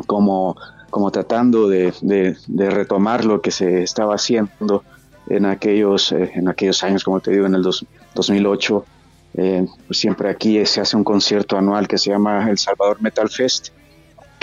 [0.06, 0.56] como,
[0.94, 4.84] como tratando de, de, retomar lo que se estaba haciendo
[5.28, 8.86] en aquellos, en aquellos años, como te digo, en el 2008.
[9.34, 13.70] Pues siempre aquí se hace un concierto anual que se llama El Salvador Metal Fest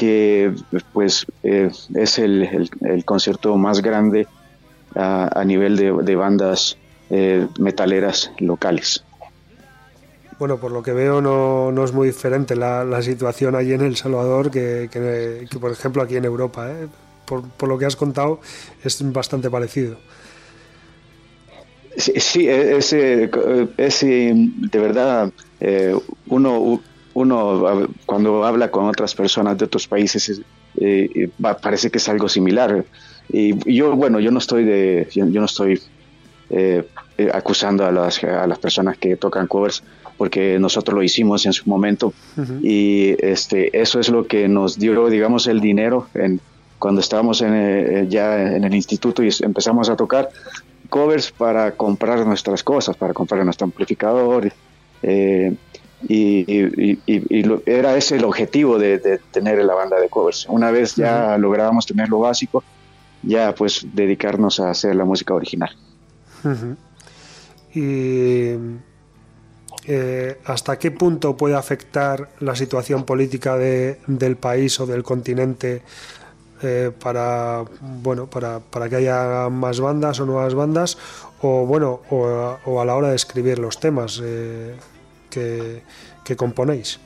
[0.00, 0.54] que
[0.94, 4.26] pues eh, es el, el, concierto más grande
[4.96, 6.78] a, nivel de, bandas
[7.10, 9.04] eh, metaleras locales.
[10.40, 13.82] Bueno, por lo que veo no, no es muy diferente la, la, situación allí en
[13.82, 16.70] El Salvador que, que, por ejemplo aquí en Europa.
[16.70, 16.88] ¿eh?
[17.26, 18.40] Por, por, lo que has contado
[18.82, 19.98] es bastante parecido.
[21.94, 25.30] Sí, sí es, es, de verdad
[26.28, 26.80] uno
[27.12, 30.40] uno cuando habla con otras personas de otros países
[30.80, 31.28] eh,
[31.60, 32.86] parece que es algo similar
[33.28, 35.82] y yo bueno yo no estoy de yo, no estoy
[36.48, 36.86] eh,
[37.18, 39.82] eh, acusando a las, a las personas que tocan covers
[40.20, 42.12] porque nosotros lo hicimos en su momento
[42.60, 46.42] y este eso es lo que nos dio digamos el dinero en
[46.78, 50.28] cuando estábamos en, ya en el instituto y empezamos a tocar
[50.90, 54.52] covers para comprar nuestras cosas para comprar nuestro amplificador
[55.02, 55.54] eh,
[56.06, 56.98] y,
[57.64, 60.46] era ese el objetivo de, tener la banda de covers.
[60.48, 62.64] Una vez ya lográbamos tener lo básico,
[63.22, 65.76] ya pues dedicarnos a hacer la música original.
[67.74, 68.54] Y
[69.86, 75.82] eh, hasta qué punto puede afectar la situación política del país o del continente
[76.62, 80.98] eh, para bueno para, para, que haya más bandas o nuevas bandas
[81.40, 84.74] o bueno o, a la hora de escribir los temas eh,
[85.30, 87.00] que, componéis?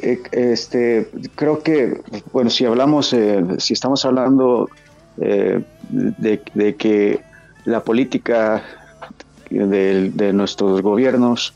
[0.00, 2.02] Eh, este, creo que,
[2.32, 3.16] bueno, si hablamos,
[3.58, 4.68] si estamos hablando
[5.16, 7.20] de, que
[7.64, 8.62] la política
[9.50, 11.54] de, nuestros gobiernos,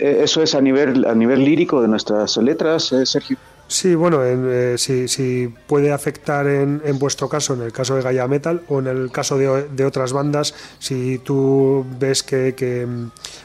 [0.00, 3.36] eso es a nivel, a nivel lírico de nuestras letras, Sergio.
[3.68, 8.26] Sí, bueno, eh, si, puede afectar en, en, vuestro caso, en el caso de Gaia
[8.26, 12.86] Metal o en el caso de, otras bandas, si tú ves que,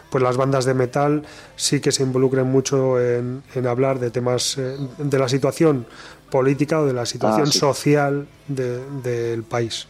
[0.09, 1.23] pues las bandas de metal
[1.57, 5.85] sí que se involucren mucho en, hablar de temas eh, de la situación
[6.31, 9.87] política o de la situación ah, social del país.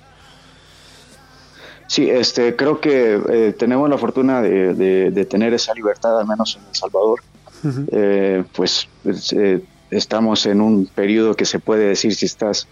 [1.93, 6.67] Sí, este, creo que eh, tenemos la fortuna de, tener esa libertad, al menos en
[6.67, 7.21] El Salvador.
[8.55, 9.35] pues, pues
[9.91, 12.67] estamos en un periodo que se puede decir si estás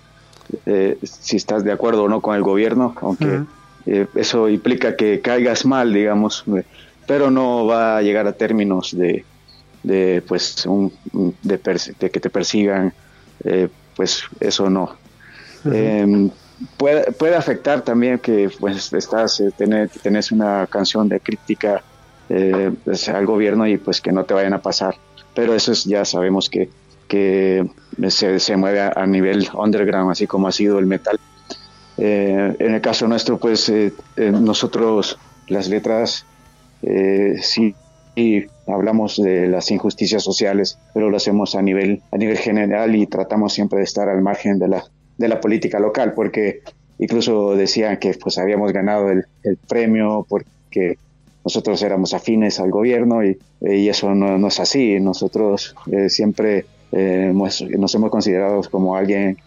[0.66, 3.44] eh, si estás de acuerdo o no con el gobierno, aunque
[3.86, 6.64] eh, eso implica que caigas mal, digamos, eh,
[7.08, 9.24] pero no va a llegar a términos de,
[9.84, 10.92] de pues un,
[11.42, 12.94] de, que te persigan,
[13.96, 14.96] pues eso no.
[15.66, 16.30] Em,
[16.78, 21.84] puede, puede afectar también que pues estás tenés, una canción de crítica
[22.28, 24.96] pues, al gobierno y pues que no te vayan a pasar,
[25.36, 26.70] pero eso es, ya sabemos que
[27.12, 27.70] que
[28.08, 31.20] se, se mueve a, nivel underground, así como ha sido el metal.
[31.98, 36.26] Eh, en el caso nuestro, pues eh, eh, nosotros las letras
[37.42, 37.76] sí,
[38.66, 43.52] hablamos de las injusticias sociales, pero lo hacemos a nivel, a nivel general y tratamos
[43.52, 44.86] siempre de estar al margen de la,
[45.22, 46.62] de la política local, porque
[47.00, 50.98] incluso decían que pues habíamos ganado el, el premio porque
[51.44, 55.00] nosotros éramos afines al gobierno y, y eso no, no, es así.
[55.00, 55.76] Nosotros
[56.10, 59.38] siempre eh, nos hemos considerado como alguien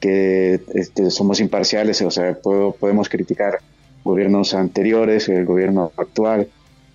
[0.00, 3.58] que este, somos imparciales, o sea, podemos criticar
[4.04, 6.48] gobiernos anteriores, el gobierno actual,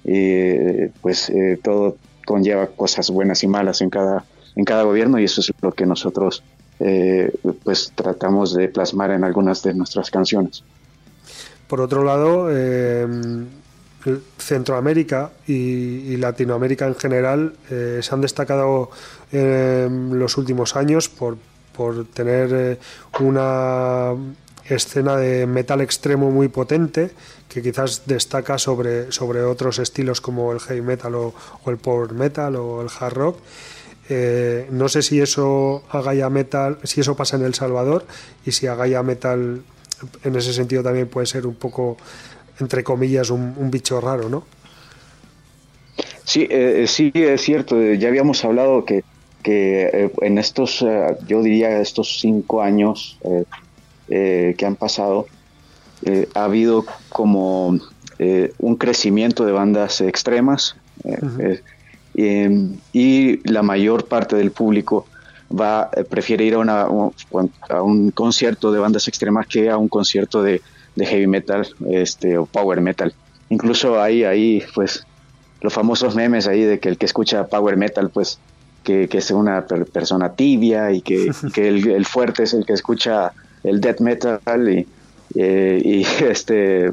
[0.05, 5.25] y pues eh, todo conlleva cosas buenas y malas en cada, en cada gobierno y
[5.25, 6.43] eso es lo que nosotros
[6.79, 10.63] eh, pues tratamos de plasmar en algunas de nuestras canciones.
[11.67, 12.49] Por otro lado,
[14.37, 18.91] Centroamérica y, Latinoamérica en general eh, se han destacado
[19.31, 21.37] en los últimos años por,
[22.13, 22.79] tener eh,
[23.19, 24.13] una
[24.65, 27.11] escena de metal extremo muy potente
[27.49, 31.33] que quizás destaca sobre, sobre otros estilos como el heavy metal o,
[31.65, 33.37] el power metal o el hard rock.
[34.09, 38.05] Eh, no sé si eso a Gaia Metal, si eso pasa en El Salvador
[38.45, 39.61] y si a Gaia Metal
[40.23, 41.97] en ese sentido también puede ser un poco
[42.59, 44.43] entre comillas, un, bicho raro, ¿no?
[46.23, 47.81] Sí, eh, sí, es cierto.
[47.93, 49.03] Ya habíamos hablado que,
[49.41, 53.19] que eh, en estos, eh, yo diría, estos cinco años
[54.07, 55.27] que han pasado,
[56.35, 57.79] ha habido como
[58.59, 60.75] un crecimiento de bandas extremas
[62.15, 65.07] y la mayor parte del público
[65.51, 66.81] va prefiere ir a, una,
[67.69, 70.61] a un concierto de bandas extremas que a un concierto de,
[70.95, 73.13] de heavy metal este, o power metal.
[73.49, 75.05] Incluso hay ahí, pues,
[75.61, 78.39] los famosos memes ahí de que el que escucha power metal, pues,
[78.83, 83.31] que, es una persona tibia y que, el, fuerte es el que escucha
[83.63, 84.87] el death metal y,
[85.35, 86.91] eh, y este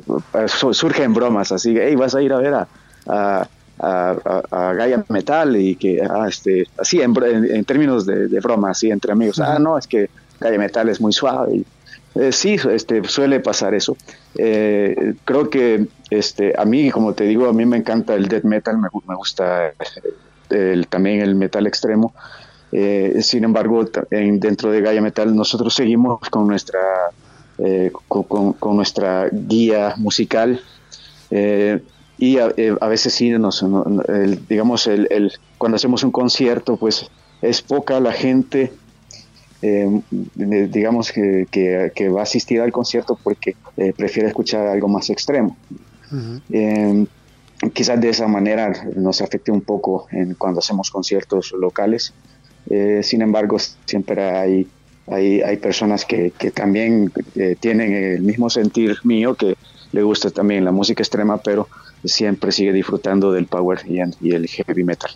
[0.73, 2.69] surgen bromas así, hey, vas a ir a ver a,
[3.07, 3.49] a,
[3.83, 8.91] a, Gaia Metal y que, ah, este, así en, en, términos de, de broma, así
[8.91, 10.11] entre amigos, ah, no, es que
[10.41, 11.57] Gaia Metal es muy suave.
[11.57, 11.67] Y,
[12.15, 13.97] eh, sí, este, suele pasar eso.
[14.37, 18.45] Eh, creo que este, a mí, como te digo, a mí me encanta el death
[18.45, 19.73] metal, me, me gusta
[20.51, 22.13] el, también el metal extremo.
[22.73, 26.81] Eh, sin embargo, dentro de Gaia Metal nosotros seguimos con nuestra,
[28.07, 30.61] con, nuestra guía musical
[32.21, 32.49] y a,
[32.87, 33.65] veces sí, nos,
[34.47, 37.11] digamos, el, cuando hacemos un concierto, pues
[37.41, 38.71] es poca la gente
[39.63, 40.01] eh,
[40.39, 45.57] digamos que, que, va a asistir al concierto porque eh, prefiere escuchar algo más extremo.
[46.51, 47.07] Eh,
[47.75, 52.15] quizás de esa manera nos afecte un poco en cuando hacemos conciertos locales.
[53.03, 54.69] sin embargo, siempre hay,
[55.09, 57.13] hay, hay personas que, que también
[57.61, 59.57] tienen el mismo sentir mío, que
[59.93, 61.69] le gusta también la música extrema, pero
[62.05, 65.11] siempre sigue disfrutando del power y, y el heavy metal.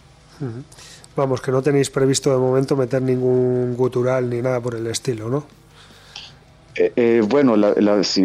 [1.16, 5.28] Vamos, que no tenéis previsto de momento meter ningún gutural ni nada por el estilo,
[5.28, 5.44] ¿no?
[6.74, 7.54] Eh, eh, bueno,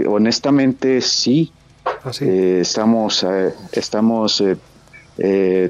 [0.08, 1.52] honestamente sí.
[1.86, 3.26] ¿Ah, eh, estamos
[3.72, 4.44] estamos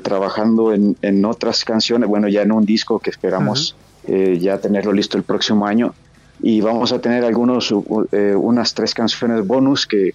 [0.03, 3.75] trabajando en, otras canciones, bueno, ya en un disco que esperamos
[4.07, 5.93] ya tenerlo listo el próximo año
[6.41, 10.13] y vamos a tener algunos unas tres canciones bonus que,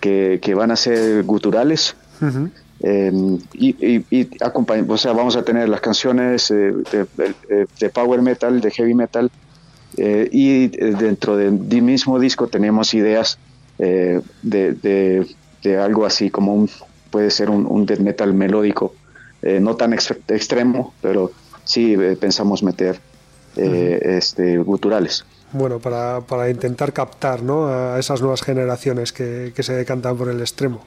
[0.00, 1.96] que, van a ser guturales.
[2.80, 4.28] Em, y, y,
[4.88, 6.72] o sea, vamos a tener las canciones eh,
[7.78, 9.30] de, power metal, de heavy metal,
[9.96, 13.38] eh, y dentro del mismo disco tenemos ideas
[13.78, 15.26] eh, de,
[15.62, 16.70] de, algo así como un,
[17.10, 18.94] puede ser un, un death metal melódico,
[19.60, 21.32] no tan extremo, pero
[21.64, 23.00] sí pensamos meter
[23.56, 25.24] este, guturales.
[25.52, 27.66] Bueno, para, para, intentar captar ¿no?
[27.66, 30.82] a esas nuevas generaciones que, que se decantan por el extremo.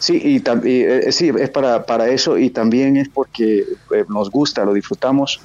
[0.00, 4.64] Sí, y, eh, sí, es para, para eso y también es porque eh, nos gusta,
[4.64, 5.38] lo disfrutamos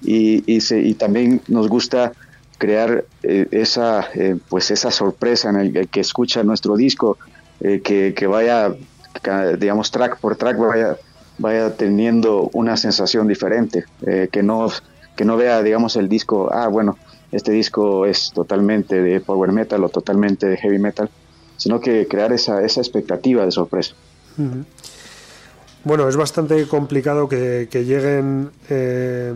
[0.00, 2.12] y, y, también nos gusta
[2.56, 4.08] crear eh, esa,
[4.48, 7.18] pues esa sorpresa en el, que escucha nuestro disco,
[7.60, 8.76] que, que, vaya,
[9.58, 10.96] digamos, track por track, vaya,
[11.38, 13.86] vaya teniendo una sensación diferente,
[14.30, 14.68] que, no,
[15.16, 16.96] que no vea, digamos, el disco, ah, bueno,
[17.32, 21.10] este disco es totalmente de power metal o totalmente de heavy metal,
[21.56, 23.94] sino que crear esa, esa expectativa de sorpresa.
[25.86, 29.32] Bueno, es bastante complicado que, lleguen eh,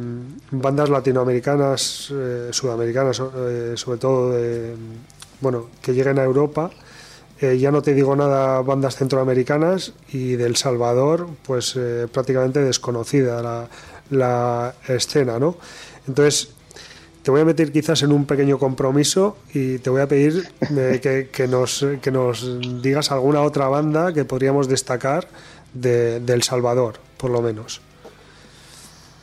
[0.50, 4.36] bandas latinoamericanas, eh, sudamericanas, eh, sobre todo,
[5.40, 6.70] bueno, que lleguen a Europa.
[7.40, 11.78] ya no te digo nada, bandas centroamericanas y del Salvador, pues
[12.12, 13.68] prácticamente desconocida la,
[14.10, 15.56] la escena, ¿no?
[16.08, 16.50] Entonces,
[17.30, 21.28] te voy a meter quizás en un pequeño compromiso y te voy a pedir eh,
[21.32, 25.28] que, nos, que nos digas alguna otra banda que podríamos destacar
[25.72, 27.82] de, El Salvador, por lo menos.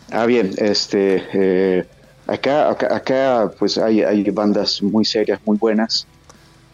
[0.10, 1.86] Ah, bien, este, eh,
[2.28, 6.08] acá, acá, pues hay, hay, bandas muy serias, muy buenas.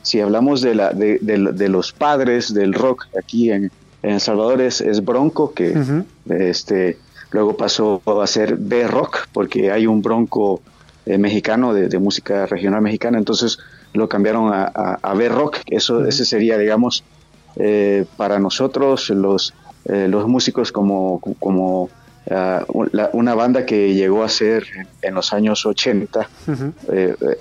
[0.04, 3.72] Si hablamos de, la, de, de, los padres del rock aquí en,
[4.04, 5.74] en El Salvador es, Bronco, que
[6.30, 7.00] este,
[7.32, 10.62] luego pasó a ser B-Rock, porque hay un Bronco
[11.06, 13.60] eh, mexicano, de, música regional mexicana, entonces
[13.92, 14.64] lo cambiaron a,
[15.02, 17.04] a, B-Rock, eso, ese sería, digamos,
[17.58, 21.90] eh, para nosotros los, eh, los músicos como, como
[22.32, 22.66] ah,
[23.12, 24.66] una banda que llegó a ser
[25.02, 26.30] en los años 80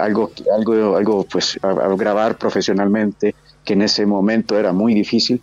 [0.01, 5.41] algo, algo, algo pues a, grabar profesionalmente, que en ese momento era muy difícil.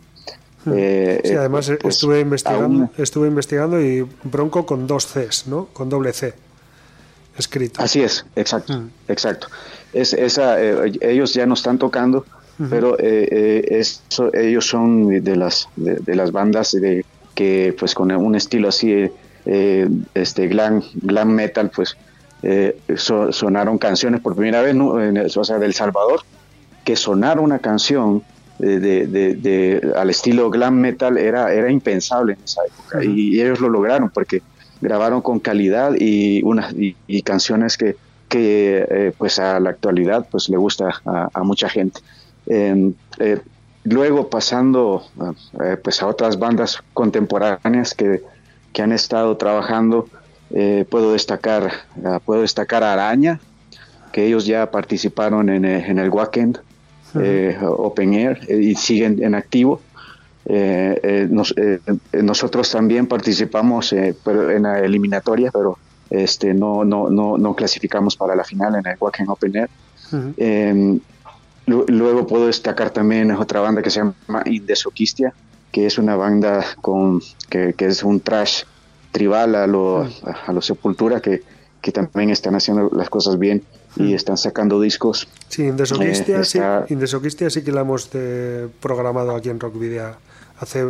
[0.65, 5.69] sí, además pues, estuve investigando, estuve investigando y Bronco con dos Cs, ¿no?
[5.71, 6.48] Con doble C
[7.39, 7.81] escrito.
[7.81, 8.89] Así es, exacto, mm.
[9.07, 9.47] exacto.
[9.93, 12.25] Es, esa, eh, ellos ya no están tocando,
[12.69, 13.83] pero eh, eh
[14.33, 19.09] ellos son de las, de, las bandas de, que pues con un estilo así,
[19.45, 21.95] eh, este glam, glam metal, pues
[22.97, 24.75] sonaron canciones por primera vez,
[25.37, 26.21] o sea, del Salvador,
[26.83, 28.23] que sonar una canción
[28.57, 33.69] de, de, al estilo glam metal era, era impensable en esa época y ellos lo
[33.69, 34.41] lograron porque
[34.81, 37.95] grabaron con calidad y unas y, canciones que,
[38.27, 42.01] que eh, pues a la actualidad pues le gusta a, mucha gente
[42.47, 43.39] em, eh,
[43.83, 45.03] luego pasando
[45.63, 48.21] eh, pues a otras bandas contemporáneas que,
[48.73, 50.07] que han estado trabajando
[50.89, 51.71] puedo destacar
[52.25, 53.39] puedo destacar a Araña
[54.11, 56.57] que ellos ya participaron en, en el Wacken
[57.61, 59.79] Open Air y siguen en activo.
[62.21, 65.77] Nosotros también participamos pero en la eliminatoria, pero
[66.09, 69.69] este, no, no, no, no clasificamos para la final en el Wacken Open Air.
[70.37, 70.99] Em,
[71.67, 75.33] luego puedo destacar también otra banda que se llama Indesoquistia,
[75.71, 78.63] que es una banda con, que, que es un trash
[79.11, 80.01] tribal a lo,
[80.47, 81.43] a, los Sepultura, que,
[81.81, 83.63] que también están haciendo las cosas bien
[83.95, 85.27] y están sacando discos.
[85.47, 86.59] Sí, Indesoquistia, sí,
[87.49, 90.15] sí que la hemos eh, programado aquí en Rock Video
[90.59, 90.85] hace,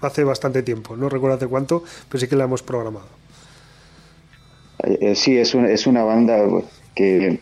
[0.00, 3.06] hace bastante tiempo, no recuerdo hace cuánto, pero sí que la hemos programado.
[4.82, 6.46] Eh, eh, sí, es una, es una banda
[6.94, 7.40] que,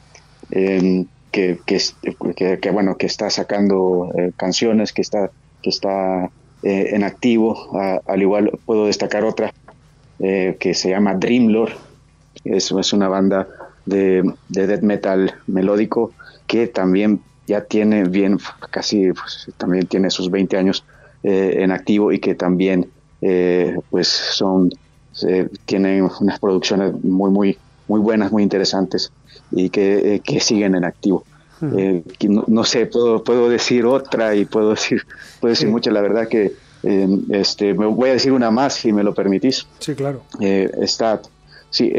[0.51, 5.31] em, que, que, bueno, que está sacando eh, canciones, que está,
[5.63, 6.31] que está
[6.65, 7.77] en activo.
[8.07, 9.53] al igual puedo destacar otra
[10.21, 11.73] que se llama Dreamlord.
[12.45, 13.49] Es, es una banda
[13.85, 16.13] de, de death metal melódico
[16.47, 18.39] que también ya tiene bien,
[18.71, 20.85] casi pues, también tiene sus 20 años
[21.23, 22.91] en activo y que también
[23.91, 24.71] pues son
[25.67, 27.59] tienen unas producciones muy, muy,
[27.89, 29.13] muy buenas, muy interesantes
[29.51, 31.25] y que, eh, siguen en activo.
[31.77, 35.07] Eh, no, sé, puedo, puedo decir otra y puedo decir,
[35.41, 38.93] puedo decir mucho, la verdad que eh, este, me voy a decir una más si
[38.93, 39.69] me lo permitís.
[39.79, 40.23] Sí, claro.
[40.41, 41.23] está,
[41.71, 41.93] sí,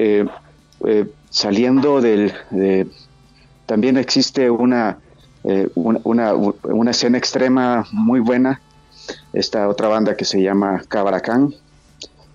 [1.30, 2.34] saliendo del,
[3.66, 4.98] también existe una,
[5.76, 8.60] una, una, escena extrema muy buena,
[9.34, 11.54] esta otra banda que se llama Cabracán,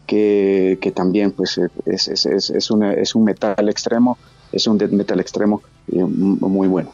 [0.07, 4.19] que, que también pues es, es, es, es, es un metal extremo,
[4.53, 6.93] es un death metal extremo muy bueno.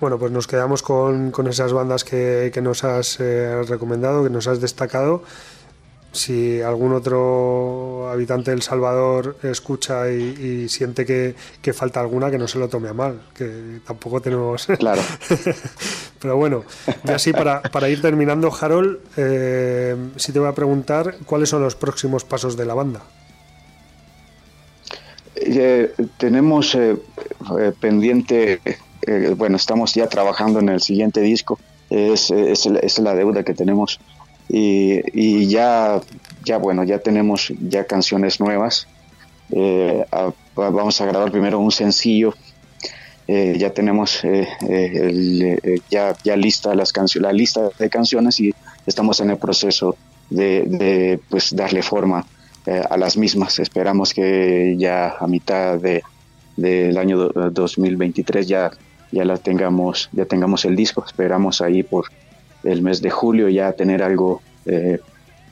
[0.00, 4.30] Bueno, pues nos quedamos con, con esas bandas que, que nos has eh, recomendado, que
[4.30, 5.22] nos has destacado
[6.16, 12.58] si algún otro habitante del Salvador escucha y, siente que, falta alguna, que no se
[12.58, 14.66] lo tome a mal, que tampoco tenemos...
[14.78, 15.02] Claro.
[16.20, 16.64] Pero bueno,
[17.04, 21.62] y así para, para ir terminando, Harold, eh, si te voy a preguntar cuáles son
[21.62, 23.02] los próximos pasos de la banda.
[25.36, 26.96] Eh, tenemos eh,
[27.80, 28.60] pendiente,
[29.36, 31.58] bueno, estamos ya trabajando en el siguiente disco,
[31.90, 34.00] es, es, es la deuda que tenemos
[34.48, 36.00] y, ya,
[36.44, 38.86] ya bueno, ya tenemos ya canciones nuevas.
[39.50, 40.04] Eh,
[40.54, 42.34] vamos a grabar primero un sencillo.
[43.28, 48.54] Eh, ya tenemos eh, ya, ya lista las la lista de canciones y
[48.86, 49.96] estamos en el proceso
[50.30, 52.24] de, pues darle forma
[52.66, 53.58] a las mismas.
[53.58, 56.02] Esperamos que ya a mitad de,
[56.56, 58.70] del año 2023 ya
[59.12, 61.04] ya tengamos ya tengamos el disco.
[61.04, 62.06] Esperamos ahí por
[62.66, 65.00] el mes de julio ya tener algo, eh,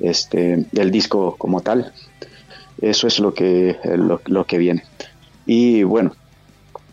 [0.00, 1.92] este, el disco como tal.
[2.80, 3.76] Eso es lo que,
[4.26, 4.84] lo, que viene.
[5.46, 6.12] Y bueno,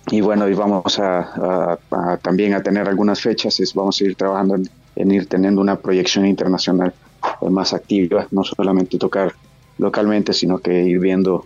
[0.09, 1.77] y bueno, y vamos a,
[2.21, 4.55] también a tener algunas fechas, vamos a ir trabajando
[4.95, 6.93] en, ir teniendo una proyección internacional
[7.49, 9.33] más activa, no solamente tocar
[9.77, 11.45] localmente, sino que ir viendo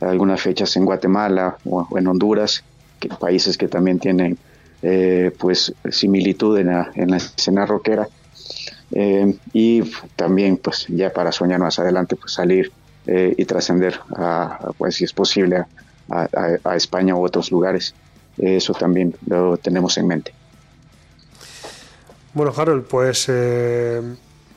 [0.00, 2.62] algunas fechas en Guatemala o, en Honduras,
[2.98, 4.38] que, países que también tienen
[4.82, 8.08] eh, pues similitud en la, en la escena rockera.
[8.92, 9.82] Eh, y
[10.16, 12.72] también pues ya para soñar más adelante pues salir
[13.06, 15.64] eh, y trascender a, pues si es posible
[16.08, 17.94] a, España u otros lugares.
[18.38, 20.34] Eso también lo tenemos en mente.
[22.32, 23.28] Bueno Harold pues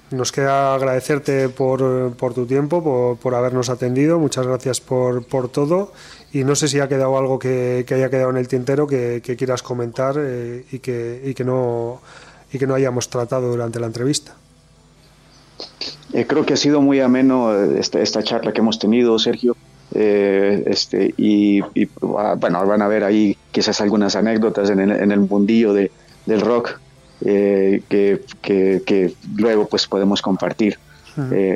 [0.10, 4.20] nos queda agradecerte por, por tu tiempo, por, por, habernos atendido.
[4.20, 5.92] Muchas gracias por, por todo
[6.34, 9.62] y no sé si ha quedado algo que, haya quedado en el tintero que, quieras
[9.62, 12.02] comentar eh, y, que, y, que no,
[12.52, 14.34] y que no hayamos tratado durante la entrevista.
[16.12, 19.56] Eh, creo que ha sido muy ameno eh, esta, esta charla que hemos tenido, Sergio.
[19.94, 21.62] este, y,
[22.18, 25.92] ah, bueno, van a ver ahí quizás algunas anécdotas en el, en el mundillo de,
[26.26, 26.80] del rock
[27.20, 30.80] que, que, luego pues podemos compartir.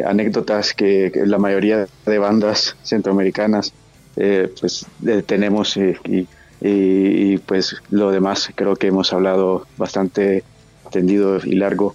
[0.05, 3.73] anécdotas que, la mayoría de bandas centroamericanas
[4.17, 5.97] eh, pues eh, tenemos eh,
[6.59, 10.43] y, pues lo demás creo que hemos hablado bastante
[10.91, 11.93] tendido y largo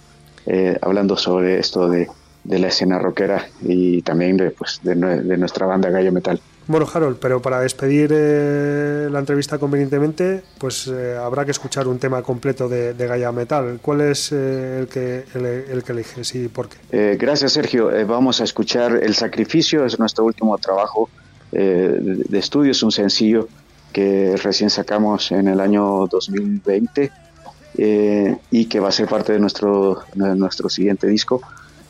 [0.81, 2.07] hablando sobre esto de,
[2.45, 6.39] la escena rockera y también de, pues, de, nuestra banda Gallo Metal.
[6.67, 12.69] Bueno, Harold, pero para despedir la entrevista convenientemente, pues habrá que escuchar un tema completo
[12.69, 13.79] de, de Metal.
[13.81, 17.17] ¿Cuál es el, que, el, que eliges y por qué?
[17.17, 17.89] gracias, Sergio.
[18.07, 21.09] vamos a escuchar El Sacrificio, es nuestro último trabajo
[21.53, 23.47] eh, de estudio, es un sencillo
[23.91, 27.11] que recién sacamos en el año 2020
[27.77, 31.41] eh, y que va a ser parte de nuestro, nuestro siguiente disco.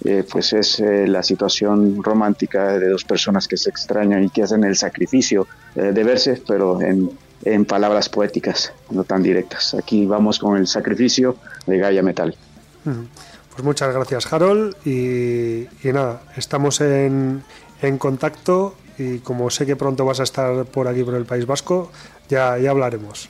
[0.06, 4.66] Eh, pues es la situación romántica de dos personas que se extrañan y que hacen
[4.66, 7.10] el sacrificio de verse, pero en,
[7.46, 9.74] en palabras poéticas, no tan directas.
[9.74, 12.36] Aquí vamos con el sacrificio de Gaia Metal.
[12.84, 14.76] Pues muchas gracias, Harold.
[14.86, 17.44] Y, nada, estamos en,
[17.82, 21.46] en, contacto y como sé que pronto vas a estar por aquí, por el País
[21.46, 21.92] Vasco,
[22.30, 23.30] ya, ya hablaremos.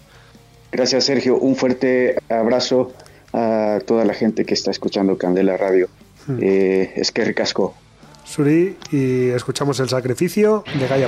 [0.72, 1.38] Gracias, Sergio.
[1.38, 2.93] Un fuerte abrazo
[3.32, 5.89] a toda la gente que está escuchando Candela Radio.
[6.39, 7.76] Eh, es que ricasco.
[8.24, 11.07] Suri, y escuchamos el sacrificio de Gaia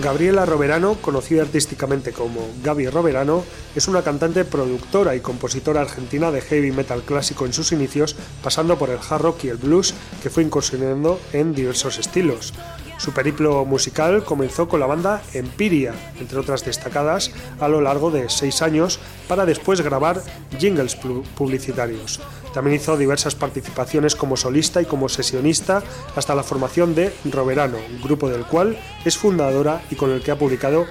[0.00, 3.44] Gabriela Roverano, conocida artísticamente como Gaby Roverano,
[3.74, 8.78] es una cantante, productora y compositora argentina de heavy metal clásico en sus inicios, pasando
[8.78, 12.54] por el hard rock y el blues, que fue incursionando en diversos estilos.
[13.00, 18.28] Su periplo musical comenzó con la banda Empiria, entre otras destacadas, a lo largo de
[18.28, 20.22] seis años, para después grabar
[20.58, 20.96] jingles
[21.34, 22.20] publicitarios.
[22.52, 25.82] También hizo diversas participaciones como solista y como sesionista
[26.14, 30.38] hasta la formación de Roverano, grupo del cual es fundadora y con el que ha
[30.38, 30.84] publicado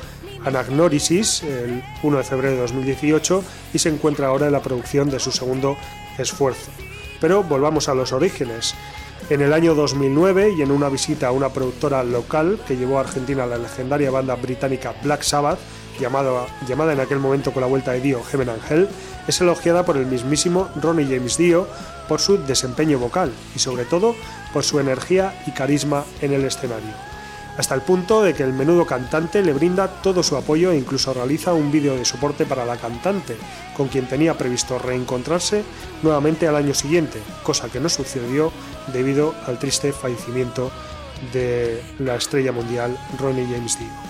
[0.43, 3.43] Anagnorisis el 1 de febrero de 2018
[3.75, 5.77] y se encuentra ahora en la producción de su segundo
[6.17, 6.71] esfuerzo.
[7.21, 8.73] Pero volvamos a los orígenes.
[9.29, 13.01] En el año 2009 y en una visita a una productora local que llevó a
[13.01, 15.59] Argentina la legendaria banda británica Black Sabbath,
[15.99, 18.89] llamada, llamada en aquel momento con la vuelta de Dio Heaven and Hell,
[19.27, 21.67] es elogiada por el mismísimo Ronnie James Dio
[22.07, 24.15] por su desempeño vocal y sobre todo
[24.51, 27.18] por su energía y carisma en el escenario.
[27.59, 31.13] Hasta el punto de que el menudo cantante le brinda todo su apoyo e incluso
[31.13, 33.35] realiza un vídeo de soporte para la cantante,
[33.75, 35.65] con quien tenía previsto reencontrarse
[36.01, 38.53] nuevamente al año siguiente, cosa que no sucedió
[38.93, 40.71] debido al triste fallecimiento
[41.33, 44.08] de la estrella mundial Ronnie James Dio.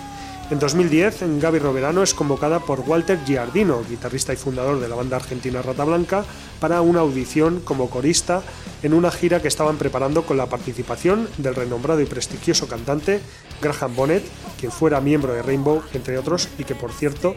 [0.50, 5.16] En 2010, Gaby Roverano es convocada por Walter Giardino, guitarrista y fundador de la banda
[5.16, 6.24] argentina Rata Blanca,
[6.58, 8.42] para una audición como corista
[8.82, 13.20] en una gira que estaban preparando con la participación del renombrado y prestigioso cantante
[13.62, 14.24] Graham Bonnet,
[14.58, 17.36] quien fuera miembro de Rainbow, entre otros, y que por cierto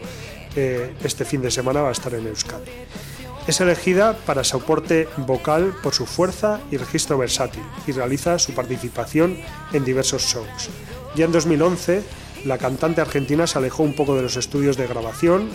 [0.56, 2.64] eh, este fin de semana va a estar en Euskadi.
[3.46, 9.38] Es elegida para soporte vocal por su fuerza y registro versátil y realiza su participación
[9.72, 10.70] en diversos shows.
[11.14, 12.02] Ya en 2011,
[12.44, 15.48] la cantante argentina se alejó un poco de los estudios de grabación,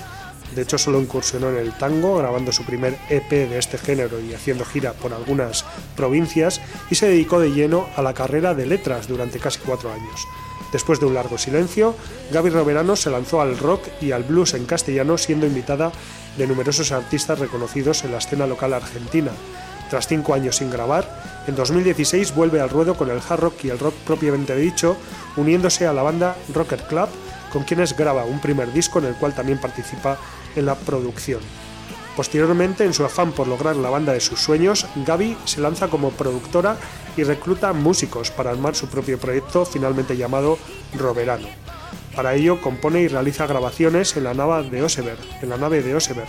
[0.56, 4.34] de hecho solo incursionó en el tango, grabando su primer EP de este género y
[4.34, 5.66] haciendo gira por algunas
[5.96, 10.28] provincias, y se dedicó de lleno a la carrera de letras durante casi cuatro años.
[10.72, 11.96] Después de un largo silencio,
[12.32, 15.92] Gaby Roverano se lanzó al rock y al blues en castellano, siendo invitada
[16.38, 19.32] de numerosos artistas reconocidos en la escena local argentina.
[19.90, 21.10] Tras cinco años sin grabar,
[21.48, 24.96] en 2016 vuelve al ruedo con el hard rock y el rock propiamente dicho,
[25.36, 27.10] uniéndose a la banda Rocket Club,
[27.52, 30.18] con quienes graba un primer disco en el cual también participa
[30.56, 31.42] en la producción.
[32.16, 36.12] Posteriormente, en su afán por lograr la banda de sus sueños, Gaby se lanza como
[36.12, 36.78] productora
[37.16, 40.60] y recluta músicos para armar su propio proyecto finalmente llamado
[40.98, 41.48] Roverano.
[42.16, 45.96] Para ello compone y realiza grabaciones en la nave de Oseberg, en la nave de
[45.96, 46.28] Oseberg,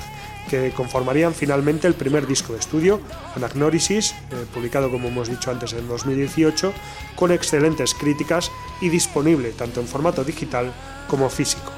[0.50, 3.00] que conformarían finalmente el primer disco de estudio,
[3.36, 6.72] Anagnorisis, eh, publicado como hemos dicho antes en 2018,
[7.14, 10.72] con excelentes críticas y disponible tanto en formato digital
[11.06, 11.70] como físico.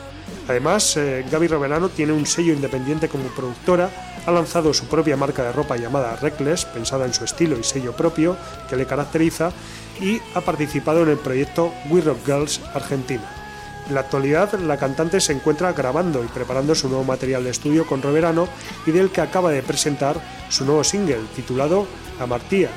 [0.48, 3.90] Además, eh, Gaby Roverano tiene un sello independiente como productora,
[4.24, 7.92] ha lanzado su propia marca de ropa llamada Reckless, pensada en su estilo y sello
[7.92, 8.38] propio
[8.70, 9.52] que le caracteriza,
[10.00, 13.41] y ha participado en el proyecto We Rock Girls Argentina.
[13.88, 17.86] En la actualidad, la cantante se encuentra grabando y preparando su nuevo material de estudio
[17.86, 18.48] con Roverano
[18.86, 21.86] y del que acaba de presentar su nuevo single titulado
[22.20, 22.70] Amartía.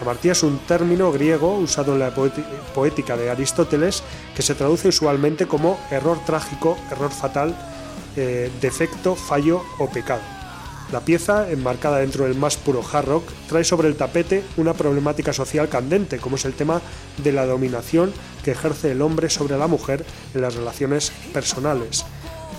[0.00, 2.12] Amartía es un término griego usado en la
[2.74, 4.02] poética de Aristóteles
[4.34, 7.54] que se traduce usualmente como error trágico, error fatal,
[8.16, 10.33] eh, defecto, fallo o pecado.
[10.92, 15.32] La pieza, enmarcada dentro del más puro hard rock, trae sobre el tapete una problemática
[15.32, 16.80] social candente, como es el tema
[17.18, 18.12] de la dominación
[18.44, 20.04] que ejerce el hombre sobre la mujer
[20.34, 22.04] en las relaciones personales.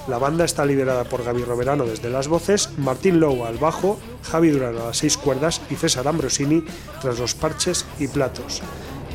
[0.08, 4.50] La banda está liderada por Gaby Roverano desde las voces, Martín Lowe al bajo, Javi
[4.50, 6.64] Durán a las seis cuerdas y César Ambrosini
[7.02, 8.62] tras los parches y platos.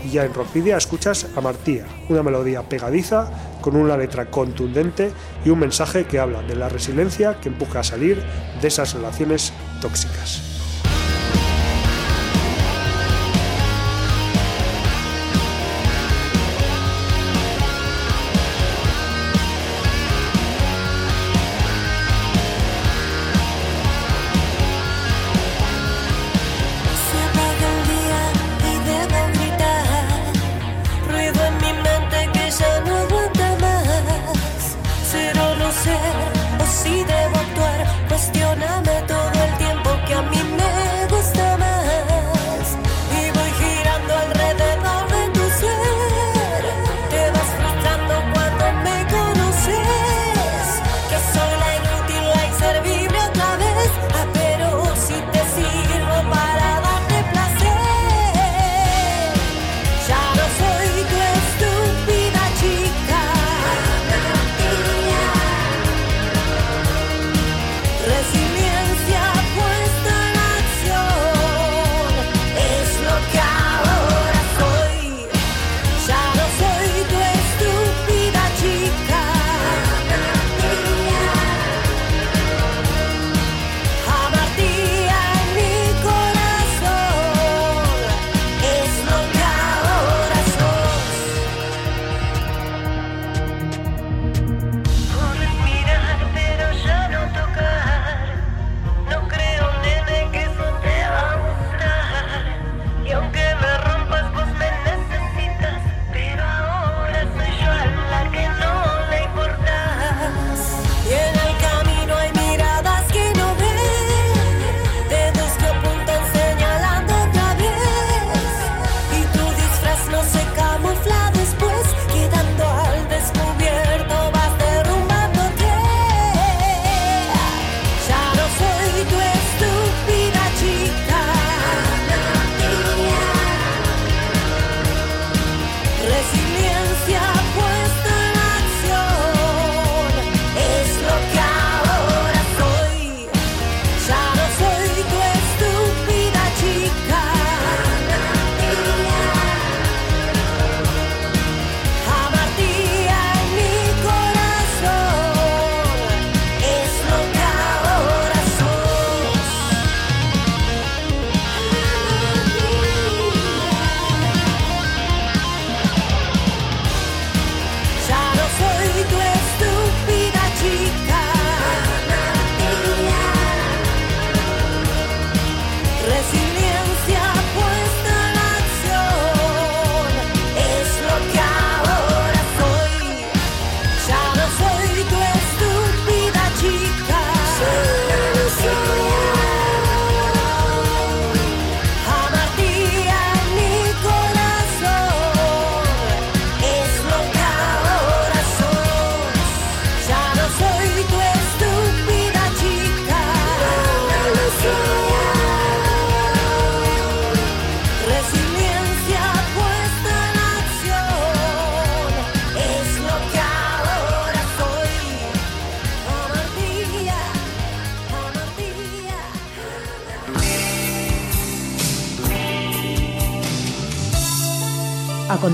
[0.05, 3.31] Y ya en Rockvidia escuchas a Martía, una melodía pegadiza
[3.61, 5.11] con una letra contundente
[5.45, 8.23] y un mensaje que habla de la resiliencia que empuja a salir
[8.61, 10.60] de esas relaciones tóxicas.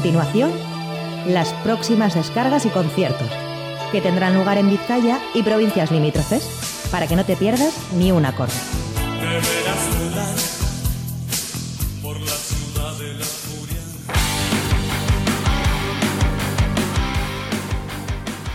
[0.07, 0.53] Continuación,
[1.27, 3.29] las próximas descargas y conciertos,
[3.91, 8.25] que tendrán lugar en Vizcaya y provincias limítrofes, para que no te pierdas ni un
[8.25, 8.53] acorde.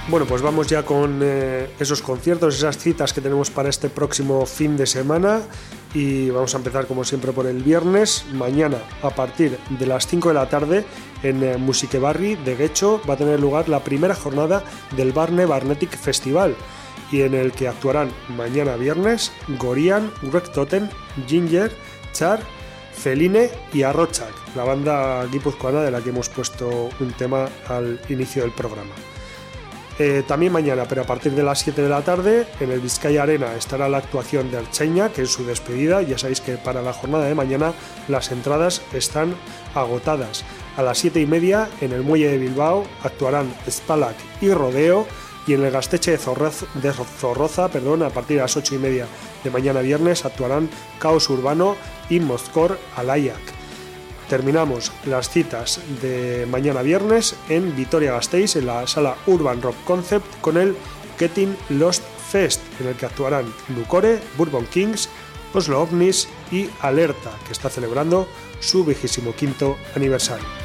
[0.07, 4.45] Bueno, pues vamos ya con eh, esos conciertos, esas citas que tenemos para este próximo
[4.45, 5.41] fin de semana
[5.93, 8.25] y vamos a empezar como siempre por el viernes.
[8.33, 10.85] Mañana a partir de las 5 de la tarde
[11.23, 14.63] en eh, Musique Barri de Guecho va a tener lugar la primera jornada
[14.95, 16.55] del Barne Barnetic Festival
[17.11, 20.89] y en el que actuarán mañana viernes Gorian, Greg Totten,
[21.27, 21.71] Ginger,
[22.13, 22.39] Char,
[22.93, 28.43] Feline y Arrochak, la banda guipuzcoana de la que hemos puesto un tema al inicio
[28.43, 28.91] del programa.
[29.99, 33.21] Eh, también mañana, pero a partir de las 7 de la tarde, en el Vizcaya
[33.23, 36.01] Arena estará la actuación de Archeña, que es su despedida.
[36.01, 37.73] Ya sabéis que para la jornada de mañana
[38.07, 39.35] las entradas están
[39.75, 40.43] agotadas.
[40.77, 45.05] A las 7 y media, en el Muelle de Bilbao, actuarán Spalak y Rodeo.
[45.47, 49.07] Y en el Gasteche de, Zorroza, perdón, a partir de las 8 y media
[49.43, 50.69] de mañana viernes, actuarán
[50.99, 51.75] Caos Urbano
[52.09, 53.61] y Moscor Alayak
[54.31, 60.55] terminamos las citas de mañana viernes en Vitoria-Gasteiz, en la sala Urban Rock Concept, con
[60.55, 60.73] el
[61.19, 65.09] Getting Lost Fest, en el que actuarán Lucore, Bourbon Kings,
[65.53, 68.25] Oslo OVNIS y Alerta, que está celebrando
[68.61, 70.60] su vigésimo quinto aniversario.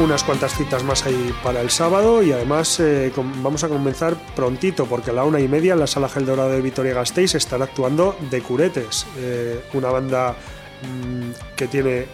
[0.00, 3.12] Unas cuantas citas más ahí para el sábado y además eh,
[3.42, 6.50] vamos a comenzar prontito porque a la una y media en la sala Gel Dorado
[6.50, 10.36] de Vitoria Gasteiz estará actuando De Curetes, eh, una banda
[10.82, 12.06] mm, que tiene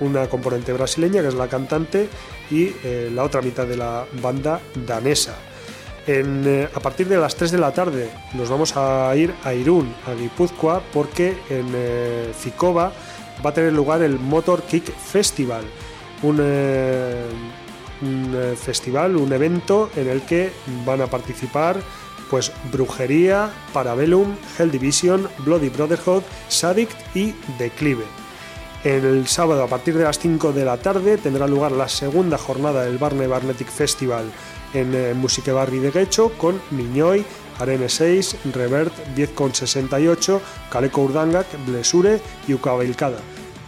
[0.00, 2.08] una componente brasileña que es la cantante
[2.50, 5.34] y eh, la otra mitad de la banda danesa.
[6.74, 10.12] a partir de las 3 de la tarde nos vamos a ir a Irún, a
[10.12, 11.68] Guipúzcoa, porque en
[12.34, 12.92] Ficova
[13.44, 15.64] va a tener lugar el Motor Kick Festival
[16.22, 17.24] un, eh,
[18.02, 20.52] eh, festival, un evento en el que
[20.84, 21.76] van a participar
[22.30, 28.04] pues Brujería, Parabellum, Hell Division, Bloody Brotherhood, Sadict y Declive.
[28.84, 32.84] El sábado a partir de las 5 de la tarde tendrá lugar la segunda jornada
[32.84, 34.24] del Barne Barnetic Festival
[34.72, 37.22] en eh, Musique Barri de Guecho con Miñoy,
[37.58, 40.40] Arene 6, Revert 10,68,
[40.70, 42.18] Caleco Urdangak, Blesure
[42.48, 43.18] y Ucabailcada.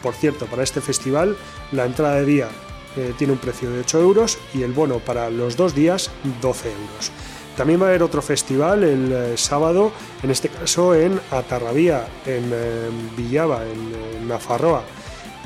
[0.04, 1.34] Por cierto, para este festival
[1.72, 2.48] la entrada de día
[2.94, 6.10] eh, tiene un precio de 8 euros y el bono para los dos días
[6.42, 7.10] 12 euros.
[7.56, 12.50] También va a haber otro festival el eh, sábado, en este caso en Atarrabía, en,
[12.52, 14.82] eh, Villaba, en, Nafarroa.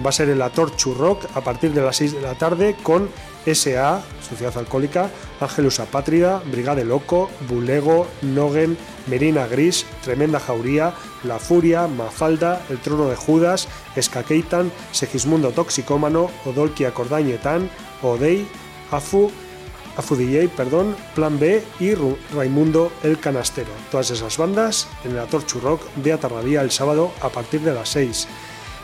[0.04, 3.08] Va a ser el Ator Rock a partir de las 6 de la tarde con
[3.54, 5.10] SA, Sociedad Alcohólica,
[5.40, 8.76] Ángelus Apátrida, Brigade Loco, Bulego, Nogen,
[9.06, 10.94] Merina Gris, Tremenda Jauría,
[11.24, 17.70] La Furia, Mafalda, El Trono de Judas, Escaqueitan, Segismundo Toxicómano, Odolquia Cordañetán,
[18.02, 18.46] Odei,
[18.90, 19.30] Afu,
[19.96, 20.16] Afu
[20.56, 21.94] perdón, Plan B y
[22.34, 23.70] Raimundo el Canastero.
[23.90, 27.88] Todas esas bandas en el Atorchu Rock de Atarrabía el sábado a partir de las
[27.88, 28.28] 6.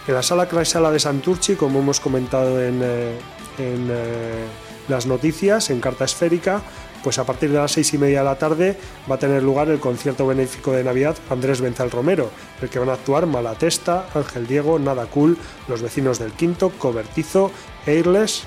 [0.07, 3.19] En la sala Sala de Santurchi, como hemos comentado en, eh,
[3.59, 4.47] en eh,
[4.89, 6.63] las noticias, en carta esférica,
[7.03, 8.77] pues a partir de las seis y media de la tarde
[9.11, 12.31] va a tener lugar el concierto benéfico de Navidad Andrés Benzal Romero,
[12.63, 15.37] el que van a actuar Malatesta, Ángel Diego, Nada Cool,
[15.69, 17.51] Los Vecinos del Quinto, Cobertizo,
[17.87, 18.45] Airless,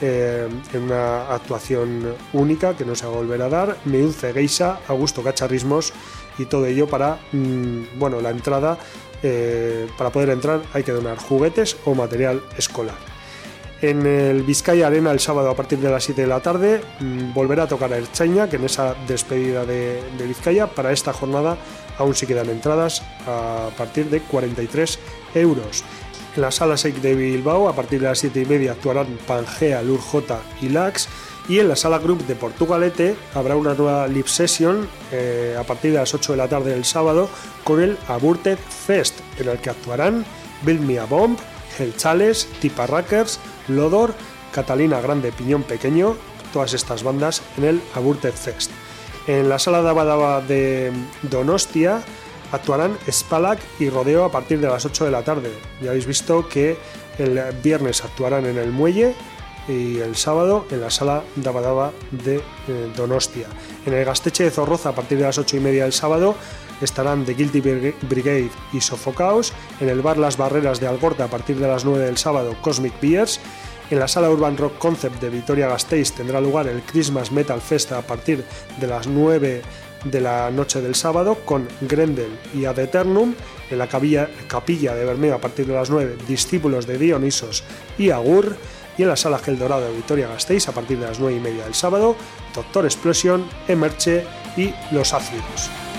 [0.00, 4.80] eh, en una actuación única que no se va a volver a dar, Meudce Geisa,
[4.88, 5.92] Augusto Cacharrismos
[6.38, 8.78] y todo ello para, mm, bueno, la entrada,
[9.22, 13.19] eh, para poder entrar hay que donar juguetes o material escolar.
[13.82, 17.32] En el Vizcaya Arena el sábado a partir de las 7 de la tarde mm,
[17.32, 21.56] volverá a tocar a Erchaña, que en esa despedida de, Vizcaya, para esta jornada
[21.96, 24.98] aún se quedan entradas a partir de 43
[25.34, 25.82] euros.
[26.36, 29.82] En la sala SEC de Bilbao, a partir de las 7 y media, actuarán Pangea,
[29.82, 31.08] Lurjota y Lax.
[31.48, 35.92] Y en la sala Group de Portugalete habrá una nueva live session eh, a partir
[35.92, 37.30] de las 8 de la tarde del sábado
[37.64, 40.24] con el Aburted Fest, en el que actuarán
[40.62, 41.38] Build Me a Bomb,
[41.96, 43.38] Chales, Tipa Rackers,
[43.68, 44.14] Lodor,
[44.52, 46.16] Catalina Grande, Piñón Pequeño,
[46.52, 48.70] todas estas bandas en el Aburted Fest.
[49.26, 50.92] En la sala Daba de
[51.22, 52.02] Donostia
[52.52, 55.52] actuarán Spalak y Rodeo a partir de las 8 de la tarde.
[55.80, 56.76] Ya habéis visto que
[57.18, 59.14] el viernes actuarán en el Muelle
[59.68, 63.46] y el sábado en la sala Daba de eh, Donostia.
[63.86, 66.34] En el Gasteche de Zorroza a partir de las 8 y media del sábado
[66.80, 71.56] estarán The Guilty Brigade y Sofocaos, en el bar Las Barreras de Algorta a partir
[71.56, 73.40] de las 9 del sábado Cosmic Beers
[73.90, 78.02] En la sala Urban Rock Concept de Vitoria-Gasteiz tendrá lugar el Christmas Metal Fest a
[78.02, 78.44] partir
[78.78, 79.62] de las 9
[80.04, 83.34] de la noche del sábado con Grendel y Ad Eternum.
[83.70, 84.28] En la capilla,
[84.94, 87.64] de Bermeo a partir de las 9 Discípulos de Dionisos
[87.98, 88.56] y Agur.
[88.98, 91.64] Y en la sala Gel Dorado de Vitoria-Gasteiz a partir de las 9 y media
[91.64, 92.16] del sábado
[92.54, 94.24] Doctor Explosion, Emerche
[94.56, 95.89] y Los Ácidos.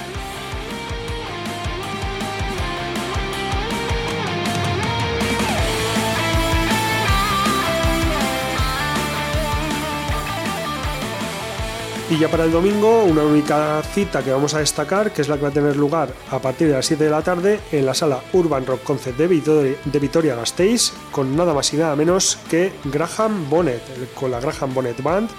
[12.12, 15.38] Y ya para el domingo, una única cita que vamos a destacar, que es la
[15.38, 17.94] que va a tener lugar a partir de las 7 de la tarde en la
[17.94, 20.80] sala Urban Rock Concert de Vitoria, de
[21.10, 25.30] con nada más y nada menos que Graham Bonnet, con la Graham Bonnet Band,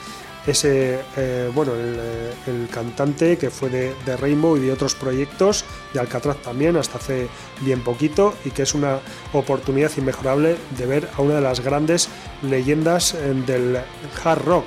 [0.47, 5.66] ese, eh, bueno, eh, el, cantante que fue de, de, Rainbow y de otros proyectos,
[5.93, 7.28] de Alcatraz también, hasta hace
[7.61, 8.99] bien poquito, y que es una
[9.35, 12.09] oportunidad inmejorable de ver a una de las grandes
[12.40, 13.77] leyendas eh, del
[14.24, 14.65] hard rock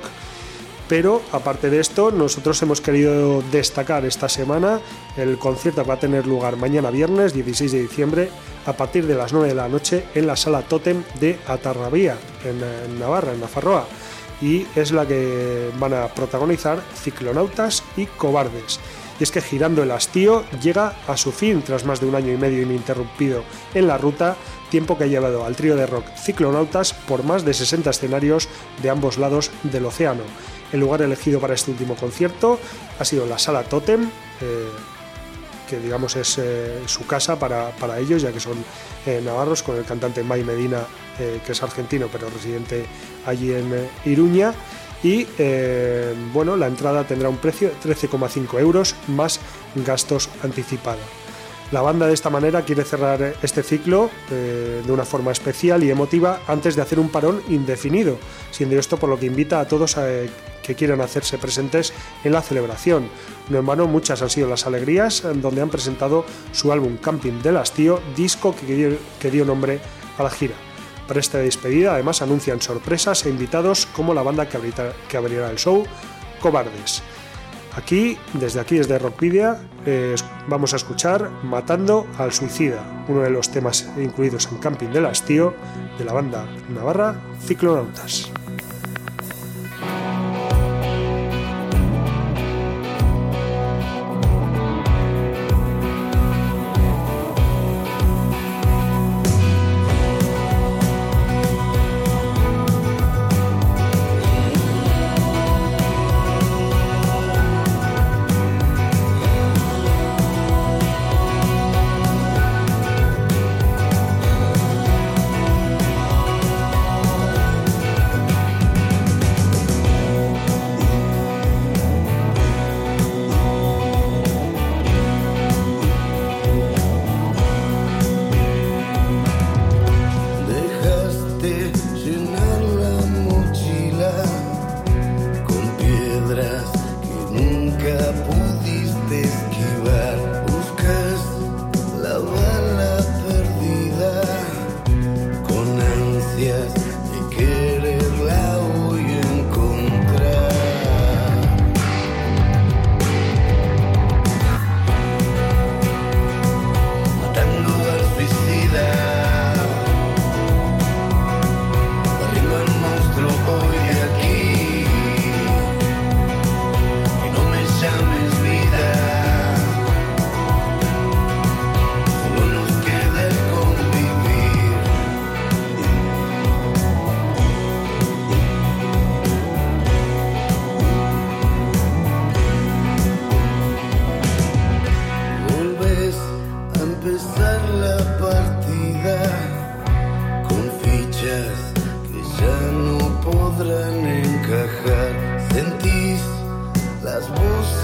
[0.88, 4.80] pero aparte de esto, nosotros hemos querido destacar esta semana
[5.16, 8.30] el concierto que va a tener lugar mañana viernes 16 de diciembre
[8.66, 13.00] a partir de las 9 de la noche en la sala Totem de Atarrabía, en,
[13.00, 13.86] Navarra, en Nafarroa.
[14.40, 18.78] Y es la que van a protagonizar Ciclonautas y Cobardes.
[19.18, 22.32] Y es que Girando el Hastío llega a su fin tras más de un año
[22.32, 24.36] y medio ininterrumpido en la ruta,
[24.70, 28.48] tiempo que ha llevado al trío de rock Ciclonautas por más de 60 escenarios
[28.82, 30.22] de ambos lados del océano
[30.72, 32.58] el lugar elegido para este último concierto
[32.98, 34.68] ha sido la sala Totem, eh,
[35.68, 38.56] que digamos es eh, su casa para, ellos, ya que son
[39.04, 40.84] eh, navarros, con el cantante May Medina,
[41.16, 42.84] que es argentino pero residente
[43.24, 44.52] allí en Iruña.
[45.02, 45.26] Y
[46.32, 49.40] bueno, la entrada tendrá un precio de 13,5 euros más
[49.76, 51.00] gastos anticipados.
[51.72, 56.40] La banda de esta manera quiere cerrar este ciclo de una forma especial y emotiva
[56.46, 58.18] antes de hacer un parón indefinido,
[58.50, 60.06] siendo esto por lo que invita a todos a,
[60.66, 61.92] que quieran hacerse presentes
[62.24, 63.08] en la celebración.
[63.48, 67.56] No en vano, muchas han sido las alegrías donde han presentado su álbum Camping del
[67.56, 69.80] Hastío, disco que dio, nombre
[70.18, 70.54] a la gira.
[71.06, 75.86] Para esta despedida, además, anuncian sorpresas e invitados como la banda que abrirá el show,
[76.40, 77.02] Cobardes.
[77.76, 80.14] Aquí, desde aquí, desde Rockvidia, eh,
[80.48, 85.54] vamos a escuchar Matando al Suicida, uno de los temas incluidos en Camping del Hastío
[85.98, 88.32] de la banda navarra Ciclonautas.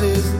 [0.02, 0.31] is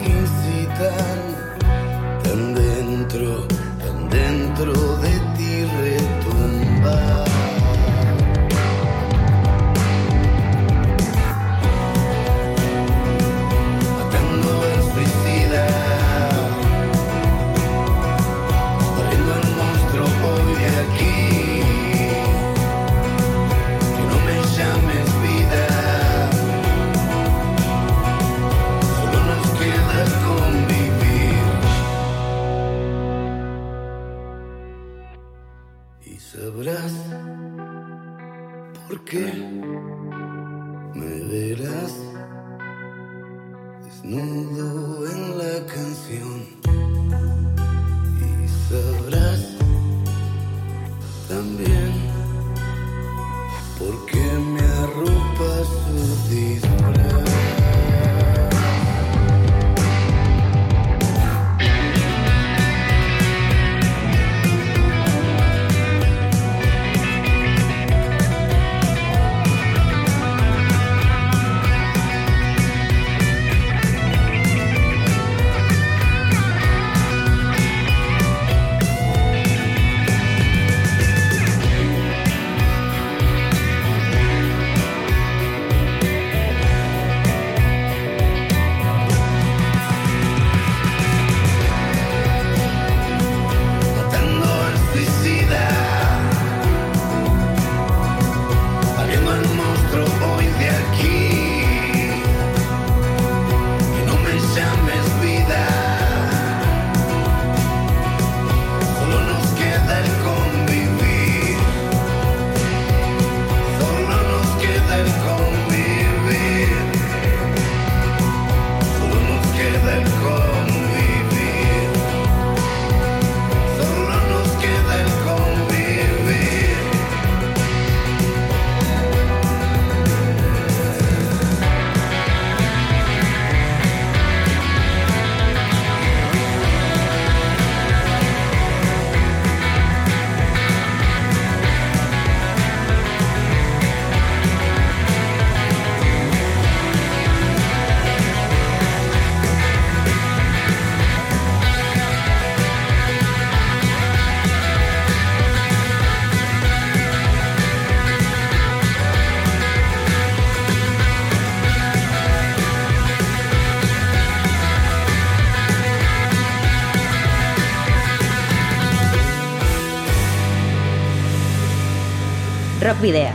[172.93, 173.32] Rock.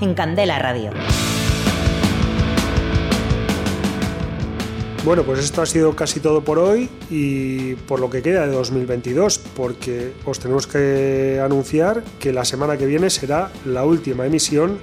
[0.00, 0.90] En Candela Radio.
[5.04, 8.52] Bueno, pues esto ha sido casi todo por hoy y por lo que queda de
[8.52, 14.78] 2022, porque os tenemos que anunciar que la semana que viene será la última emisión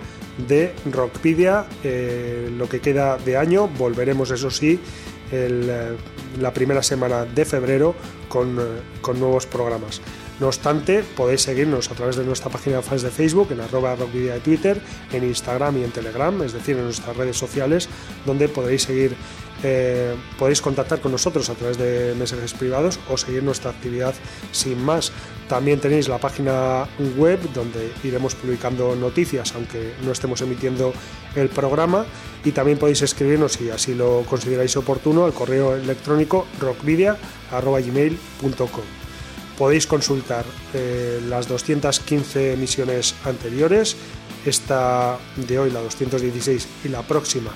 [0.48, 3.68] de Rockpedia, eh, lo que queda de año.
[3.68, 4.80] Volveremos, eso sí,
[5.32, 5.98] eh,
[6.40, 7.96] la primera semana de febrero
[8.30, 8.64] con, eh,
[9.02, 10.00] con nuevos programas.
[10.40, 13.96] No obstante, podéis seguirnos a través de nuestra página de fans de Facebook, en arroba
[13.96, 14.82] rockvidia de Twitter,
[15.12, 17.88] en Instagram y en Telegram, es decir, en nuestras redes sociales,
[18.26, 19.16] donde podéis seguir,
[19.62, 24.16] eh, podéis contactar con nosotros a través de mensajes privados o seguir nuestra actividad
[24.52, 25.12] sin más.
[25.48, 30.94] También tenéis la página web donde iremos publicando noticias, aunque no estemos emitiendo
[31.36, 32.08] el programa.
[32.44, 39.03] Y también podéis escribirnos, si así lo consideráis oportuno, al correo electrónico rockvidia.gmail.com
[39.64, 43.96] podéis consultar eh, las 215 emisiones anteriores,
[44.46, 47.50] esta de hoy, la 216 y la próxima,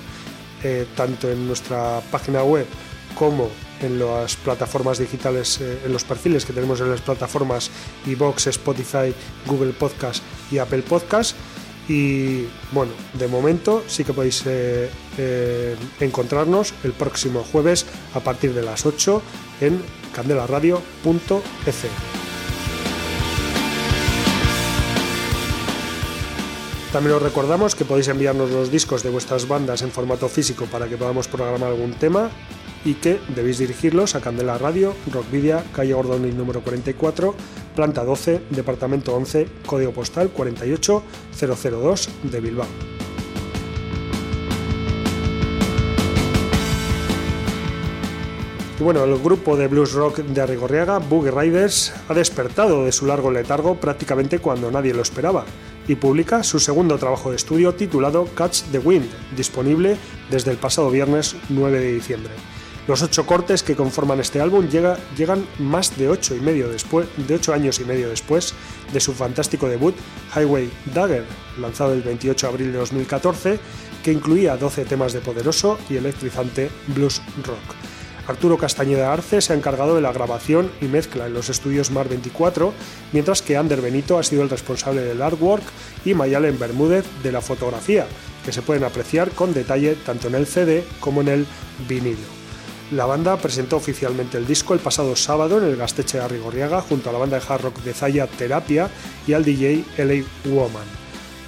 [0.63, 2.65] eh, tanto en nuestra página web
[3.13, 3.49] como
[3.81, 7.69] en las plataformas digitales, eh, en los perfiles que tenemos en las plataformas
[8.05, 9.13] iBox, Spotify,
[9.45, 11.35] Google Podcast y Apple Podcast.
[11.89, 14.45] Y bueno, de momento sí que podéis
[15.99, 19.21] encontrarnos el próximo jueves a partir de las 8
[19.59, 19.81] en
[20.17, 21.85] candelaradio.es.
[26.91, 30.87] También os recordamos que podéis enviarnos los discos de vuestras bandas en formato físico para
[30.87, 32.31] que podamos programar algún tema
[32.83, 37.35] y que debéis dirigirlos a Candela Radio, Rockvidia, calle Gordoni número 44,
[37.75, 42.96] planta 12, departamento 11, código postal 48002 de Bilbao.
[48.79, 53.07] Y bueno, el grupo de blues rock de Arrigorriaga, Boogie Riders, ha despertado de su
[53.07, 55.45] largo letargo prácticamente cuando nadie lo esperaba
[55.87, 59.97] y publica su segundo trabajo de estudio titulado Catch the Wind, disponible
[60.29, 62.33] desde el pasado viernes 9 de diciembre.
[62.87, 67.07] Los ocho cortes que conforman este álbum llega, llegan más de ocho, y medio después,
[67.17, 68.53] de ocho años y medio después
[68.93, 69.95] de su fantástico debut
[70.35, 71.25] Highway Dagger,
[71.59, 73.59] lanzado el 28 de abril de 2014,
[74.03, 77.96] que incluía 12 temas de poderoso y electrizante blues rock.
[78.27, 82.09] Arturo Castañeda Arce se ha encargado de la grabación y mezcla en los estudios Mar
[82.09, 82.73] 24,
[83.13, 85.63] mientras que Ander Benito ha sido el responsable del artwork
[86.03, 88.05] y Mayalen Bermúdez de la fotografía,
[88.43, 91.47] que se pueden apreciar con detalle tanto en el CD como en el
[91.87, 92.37] vinilo.
[92.91, 97.09] La banda presentó oficialmente el disco el pasado sábado en el Gasteche de Arrigorriaga junto
[97.09, 98.89] a la banda de hard rock de Zaya Terapia
[99.25, 100.85] y al DJ LA Woman.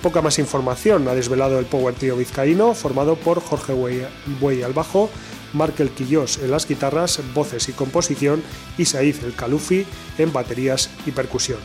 [0.02, 5.10] Poca más información ha desvelado el Power Trio vizcaíno, formado por Jorge Buey al bajo,
[5.54, 8.44] Markel Quillós en las guitarras, voces y composición
[8.78, 9.86] y Said El Calufi
[10.18, 11.60] en baterías y percusión.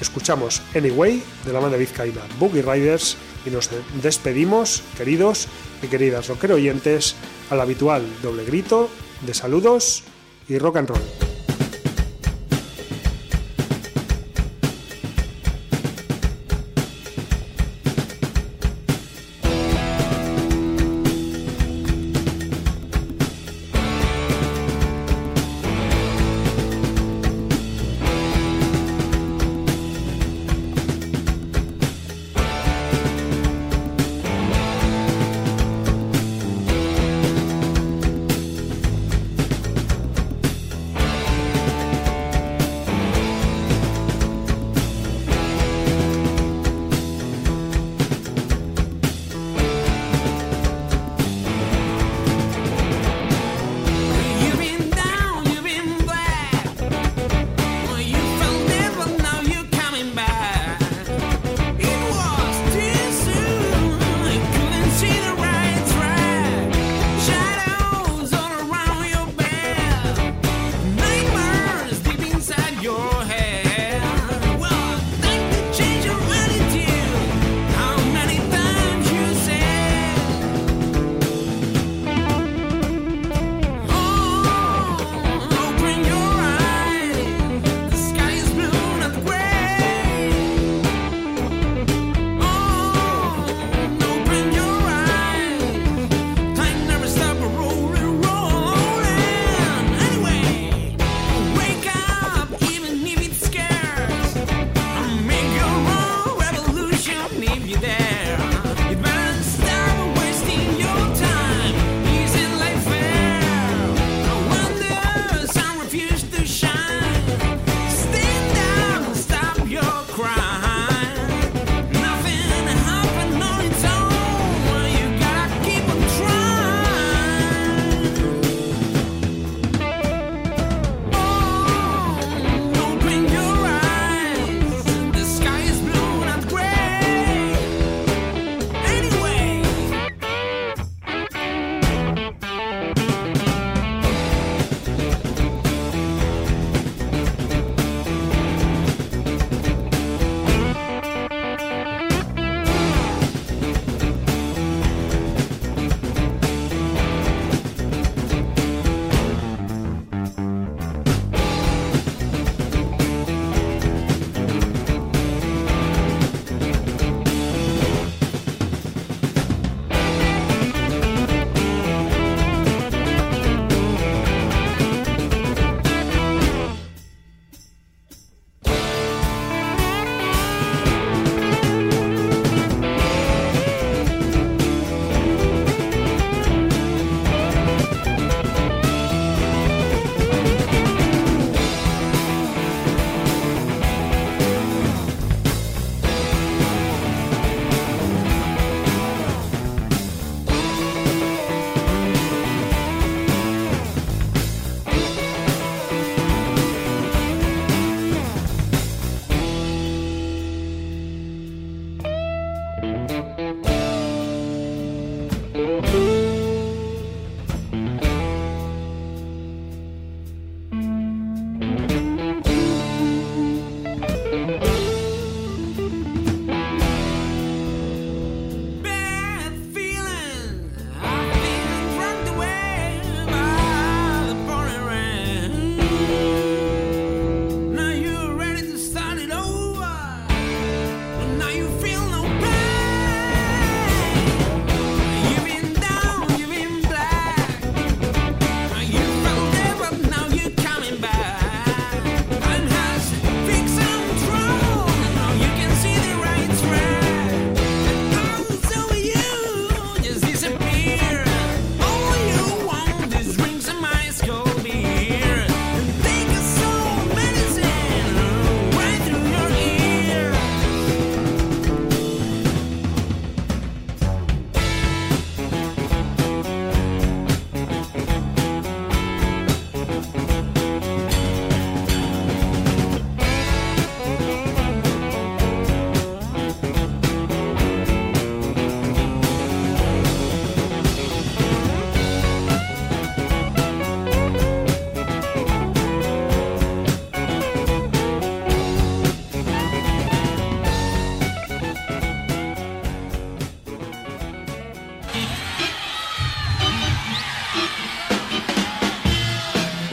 [0.00, 3.70] Escuchamos Anyway de la banda vizcaína Boogie Riders y nos
[4.02, 5.48] despedimos, queridos
[5.82, 7.14] y queridas rockero oyentes,
[7.50, 8.88] al habitual doble grito
[9.26, 10.04] de saludos
[10.48, 11.19] y rock and roll.